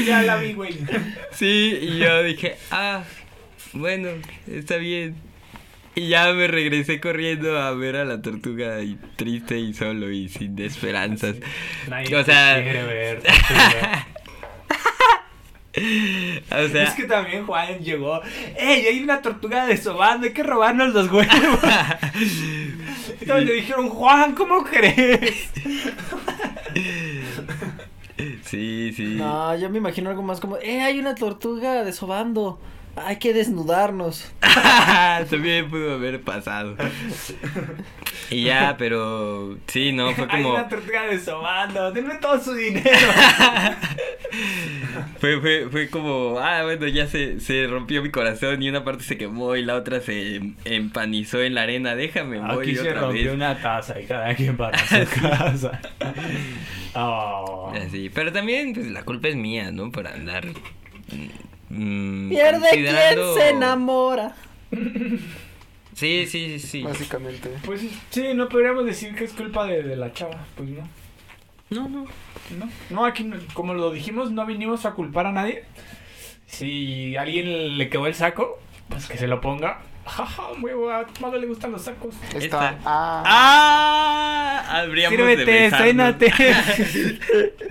[0.06, 0.78] ya la vi, güey.
[1.32, 3.02] Sí, y yo dije, ah,
[3.72, 4.08] bueno,
[4.46, 5.16] está bien.
[5.94, 10.28] Y ya me regresé corriendo a ver a la tortuga y triste y solo y
[10.28, 11.36] sin esperanzas.
[11.88, 13.22] Nadie O sea- quiere ver.
[16.50, 18.20] O sea, es que también Juan llegó.
[18.58, 18.86] ¡Ey!
[18.86, 21.30] Hay una tortuga desobando, hay que robarnos los huevos.
[23.20, 25.50] Entonces le dijeron, Juan, ¿cómo crees?
[28.44, 29.14] sí, sí.
[29.16, 32.60] No, yo me imagino algo más como, eh, hay una tortuga desobando.
[33.04, 34.30] Hay que desnudarnos.
[35.30, 36.76] También pudo haber pasado.
[38.30, 40.54] Y ya, pero sí, no, fue Hay como.
[40.54, 42.88] una tortuga desobando, denme todo su dinero.
[45.20, 49.02] Fue, fue, fue como, ah, bueno, ya se, se rompió mi corazón y una parte
[49.04, 51.94] se quemó y la otra se empanizó en la arena.
[51.96, 53.34] Déjame, voy Aquí se otra rompió vez.
[53.34, 55.80] una taza y cada quien para su casa.
[56.94, 57.72] Oh.
[57.74, 59.90] Así, pero también, pues la culpa es mía, ¿no?
[59.90, 60.44] Por andar.
[61.70, 64.34] Mm, Pierde quien considerando- se enamora.
[65.94, 66.82] Sí, sí, sí.
[66.82, 67.50] Básicamente.
[67.64, 70.46] Pues sí, no podríamos decir que es culpa de, de la chava.
[70.56, 70.88] Pues no.
[71.70, 72.04] No, no.
[72.58, 75.64] No, no, aquí, no- como lo dijimos, no vinimos a culpar a nadie.
[76.46, 78.58] Si alguien le quedó el saco,
[78.88, 79.80] pues que se lo ponga.
[80.08, 82.14] Jaja, huevo, a tu madre le gustan los sacos.
[82.28, 82.38] Está.
[82.38, 82.78] Esta.
[82.84, 83.22] Ah.
[83.26, 84.80] ¡Ah!
[84.82, 85.86] Habríamos de Sírvete, besarnos.
[85.86, 86.32] cénate.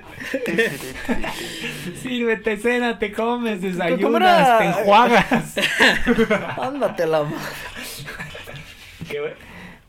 [2.01, 5.55] Sírvete cena, te comes, ¿Cómo desayunas, te enjuagas.
[6.61, 7.31] Ándate la ma-
[9.09, 9.33] ¿Qué?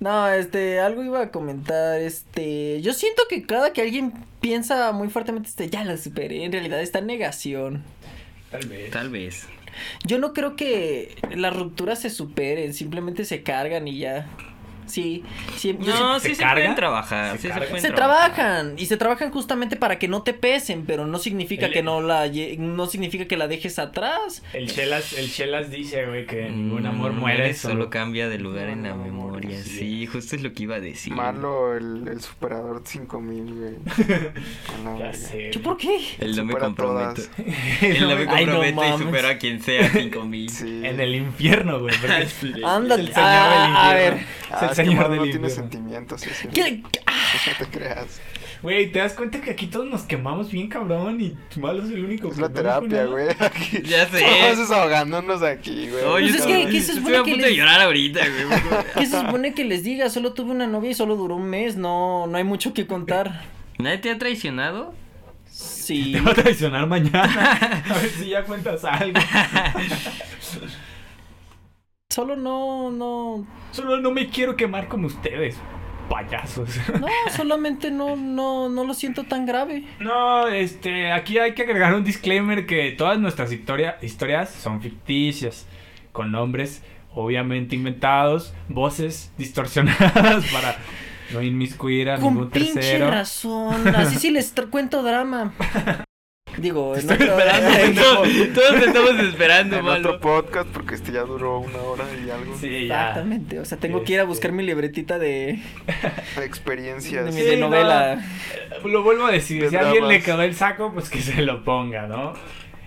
[0.01, 5.09] No, este, algo iba a comentar, este, yo siento que cada que alguien piensa muy
[5.09, 7.83] fuertemente, este, ya la superé, en realidad está negación.
[8.53, 8.91] Tal vez.
[8.93, 9.49] Tal vez.
[10.05, 14.29] Yo no creo que las rupturas se superen, simplemente se cargan y ya.
[14.89, 15.23] Sí,
[15.57, 16.55] sí, No, ¿Se sí se carga?
[16.57, 17.33] pueden trabajar.
[17.37, 17.67] ¿Se sí carga?
[17.67, 18.35] pueden Se trabajar.
[18.35, 21.83] trabajan y se trabajan justamente para que no te pesen, pero no significa El- que
[21.83, 22.27] no la
[22.59, 24.43] no significa que la dejes atrás.
[24.53, 28.39] El Chelas, el Chelas dice, güey, que ningún Mm, amor muere, solo solo cambia de
[28.39, 29.63] lugar en la No, no, memoria.
[29.63, 29.79] sí.
[29.79, 31.13] Sí, justo es lo que iba a decir.
[31.13, 33.75] Malo el, el superador 5000, güey.
[34.85, 35.51] La Ya sé.
[35.53, 36.01] ¿Yo por qué?
[36.19, 37.23] Él no me comprometo.
[37.83, 40.51] Él no me Ay, no compromete y supera a quien sea 5000.
[40.51, 40.81] Sí.
[40.85, 41.95] En el infierno, güey.
[42.65, 44.19] Ándale, el señor ah, a ver.
[44.51, 46.23] Ah, Que señor del no tiene sentimientos.
[46.53, 46.83] ¿Qué?
[46.83, 46.89] No
[47.59, 48.21] te creas.
[48.63, 52.05] Güey, ¿te das cuenta que aquí todos nos quemamos bien cabrón y Malo es el
[52.05, 53.29] único Es que la terapia, güey.
[53.85, 54.21] Ya sé.
[54.21, 56.03] Todos desahogándonos aquí, güey.
[56.05, 58.21] Oye, Pues es que- ¿qué se estoy supone a que punto de les- llorar ahorita,
[58.21, 58.61] güey.
[58.99, 60.11] ¿Qué se supone que les diga?
[60.11, 63.45] Solo tuve una novia y solo duró un mes, no, no hay mucho que contar.
[63.79, 64.93] ¿Nadie te ha traicionado?
[65.51, 66.13] Sí.
[66.13, 67.83] Te va a traicionar mañana.
[67.89, 69.19] A ver si ya cuentas algo.
[72.19, 75.57] Solo no, no, Solo no me quiero quemar como ustedes,
[76.11, 76.69] payasos.
[77.01, 79.85] no, solamente no, no, no lo siento tan grave.
[80.01, 85.65] No, este, aquí hay que agregar un disclaimer que todas nuestras historia- historias son ficticias,
[86.11, 86.83] con nombres
[87.15, 90.75] obviamente inventados, voces distorsionadas para
[91.33, 93.13] no inmiscuir a Con ningún pinche tercero.
[93.13, 93.87] razón.
[93.95, 95.53] Así sí les cuento drama.
[96.59, 100.21] Digo, en Estoy otro- esperando, en- Todos, todos estamos esperando, En otro malo.
[100.21, 103.09] podcast, porque este ya duró una hora y algo Sí, ya.
[103.09, 104.29] Exactamente, o sea, tengo que ir a Este.
[104.29, 105.61] buscar mi libretita de,
[106.37, 107.25] de experiencias.
[107.27, 107.67] de, mi- Sí, de no.
[107.69, 108.25] novela.
[108.85, 111.43] Lo vuelvo a decir, De si a alguien le quedó el saco, pues que se
[111.43, 112.33] lo ponga, ¿no?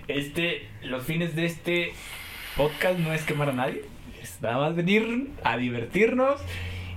[0.08, 1.92] Este, los fines de este
[2.56, 3.84] podcast no es quemar a nadie,
[4.22, 6.40] es nada más venir a divertirnos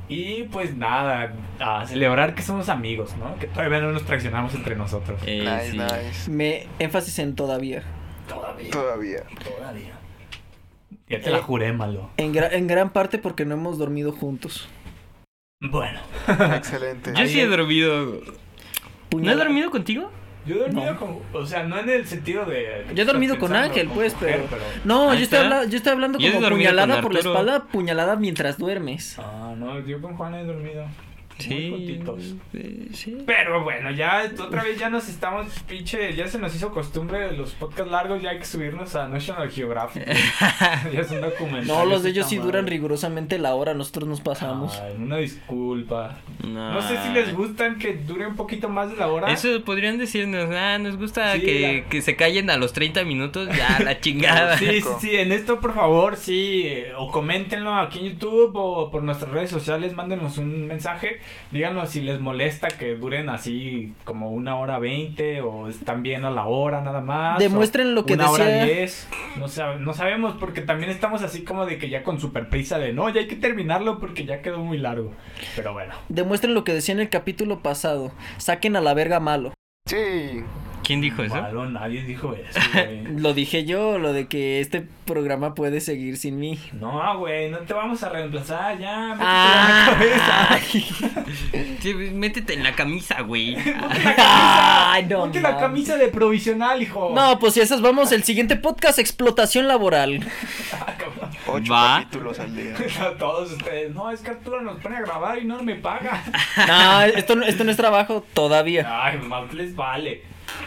[0.07, 3.37] y pues nada, a celebrar que somos amigos, ¿no?
[3.39, 5.19] Que todavía no nos traicionamos entre nosotros.
[5.25, 5.77] Eh, Nice, sí.
[5.77, 6.31] nice.
[6.31, 7.83] Me énfasis en todavía.
[8.27, 8.69] Todavía.
[8.71, 9.23] Todavía.
[9.43, 9.93] Todavía.
[11.07, 11.41] Ya te la Eh.
[11.41, 12.09] juré, malo.
[12.17, 14.67] En, gra- en gran parte porque no hemos dormido juntos.
[15.61, 15.99] Bueno.
[16.55, 17.13] Excelente.
[17.15, 18.21] Yo sí he dormido.
[19.15, 20.11] ¿No he dormido contigo?
[20.45, 20.99] Yo he dormido No.
[20.99, 21.19] con...
[21.33, 22.85] O sea, no en el sentido de...
[22.93, 24.61] Yo he dormido con Ángel, con pues, mujer, pero...
[24.83, 25.57] No, Ahí yo estoy, está.
[25.57, 29.17] habla- yo estoy hablando como puñalada por la espalda, puñalada mientras duermes.
[29.19, 30.85] Ah, no, yo con Juan he dormido.
[31.47, 32.35] Muy juntitos.
[32.53, 33.17] eh, sí.
[33.25, 37.51] Pero bueno, ya otra vez ya nos estamos, pinche, ya se nos hizo costumbre los
[37.51, 40.05] podcasts largos, ya hay que subirnos a National Geographic.
[40.93, 41.67] ya es un documental.
[41.67, 44.79] No, los de ellos sí duran rigurosamente la hora, nosotros nos pasamos.
[44.79, 46.17] Ay, una disculpa.
[46.43, 46.73] No.
[46.73, 49.31] No sé si les gustan que dure un poquito más de la hora.
[49.31, 53.03] Eso podrían decirnos, ah, nos gusta Sí, que, la- que se callen a los 30
[53.03, 54.57] minutos, ya la chingada.
[54.57, 58.89] Sí, sí, sí, en esto por favor, sí, eh, o coméntenlo aquí en YouTube o
[58.91, 61.19] por nuestras redes sociales, mándenos un mensaje,
[61.51, 66.31] díganos si les molesta que duren así como una hora veinte o están bien a
[66.31, 67.39] la hora nada más.
[67.39, 69.07] Demuestren lo que una hora decía- diez,
[69.37, 72.77] no, sab- no sabemos porque también estamos así como de que ya con super prisa
[72.79, 75.11] de no, ya hay que terminarlo porque ya quedó muy largo,
[75.55, 75.93] pero bueno.
[76.09, 78.11] Demuestren lo que decía en el capítulo pasado.
[78.37, 79.53] Saquen a la verga malo.
[79.87, 80.43] Sí.
[80.85, 81.35] ¿Quién dijo eso?
[81.35, 83.03] Malo, nadie dijo eso, güey.
[83.19, 86.59] Lo dije yo, lo de que este programa puede seguir sin mí.
[86.73, 89.15] No, güey, no te vamos a reemplazar ya.
[89.15, 89.87] métetelo Ah.
[89.89, 91.25] en la cabeza.
[91.81, 93.55] Sí, métete en la camisa, güey.
[94.17, 97.11] Ay, no Ponte la camisa de provisional, hijo.
[97.13, 100.19] No, pues si esas vamos, el siguiente podcast, explotación laboral.
[101.47, 101.99] Ocho Va.
[102.01, 102.73] capítulos al día.
[103.19, 103.93] Todos ustedes.
[103.93, 106.23] No, es que Arturo nos pone a grabar y no me paga.
[106.67, 108.87] No, esto, no- esto no es trabajo todavía.
[109.05, 110.23] Ay, más les vale.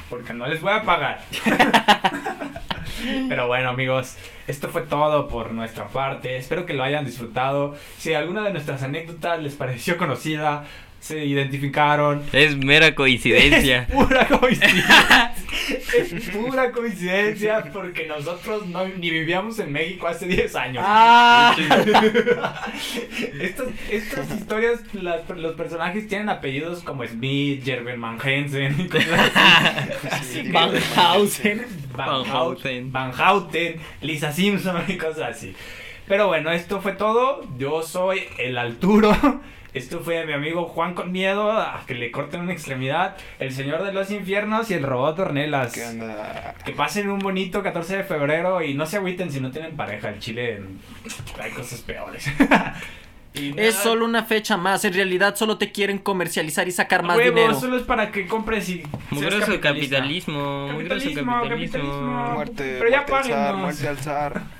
[0.08, 1.20] Porque no les voy a pagar.
[3.28, 4.16] Pero bueno, amigos,
[4.46, 6.36] esto fue todo por nuestra parte.
[6.36, 7.76] Espero que lo hayan disfrutado.
[7.98, 10.64] Si alguna de nuestras anécdotas les pareció conocida,
[11.00, 12.22] se identificaron.
[12.32, 13.82] Es mera coincidencia.
[13.82, 15.34] Es pura coincidencia.
[15.96, 20.84] es pura coincidencia porque nosotros no, ni vivíamos en México hace 10 años.
[20.86, 21.54] Ah,
[23.40, 29.30] estas, estas historias, las- los personajes tienen apellidos como Smith, Jerben Manhensen y cosas
[30.10, 30.42] así.
[30.42, 31.66] Sí, Van Hausen.
[31.96, 32.92] Van Houten.
[32.92, 35.54] Van Houten, Lisa Simpson y cosas así.
[36.06, 37.46] Pero bueno, esto fue todo.
[37.58, 39.14] Yo soy el Alturo.
[39.74, 43.84] Esto fue mi amigo Juan con miedo a que le corten una extremidad, el señor
[43.84, 45.72] de los infiernos y el robot Ornelas.
[45.72, 46.54] ¿Qué onda?
[46.64, 50.08] Que pasen un bonito 14 de febrero y no se agüiten si no tienen pareja.
[50.08, 50.60] El chile
[51.40, 52.26] hay cosas peores.
[53.34, 54.84] Es solo una fecha más.
[54.84, 57.54] En realidad solo te quieren comercializar y sacar más huevo, dinero.
[57.60, 59.98] solo es para que compres y Muy seas grosso capitalista.
[59.98, 61.78] capitalismo, muy grosso Capitalismo, capitalismo.
[61.78, 62.30] capitalismo.
[62.34, 64.42] Muerte, Pero ya muerte al zar, muerte al zar.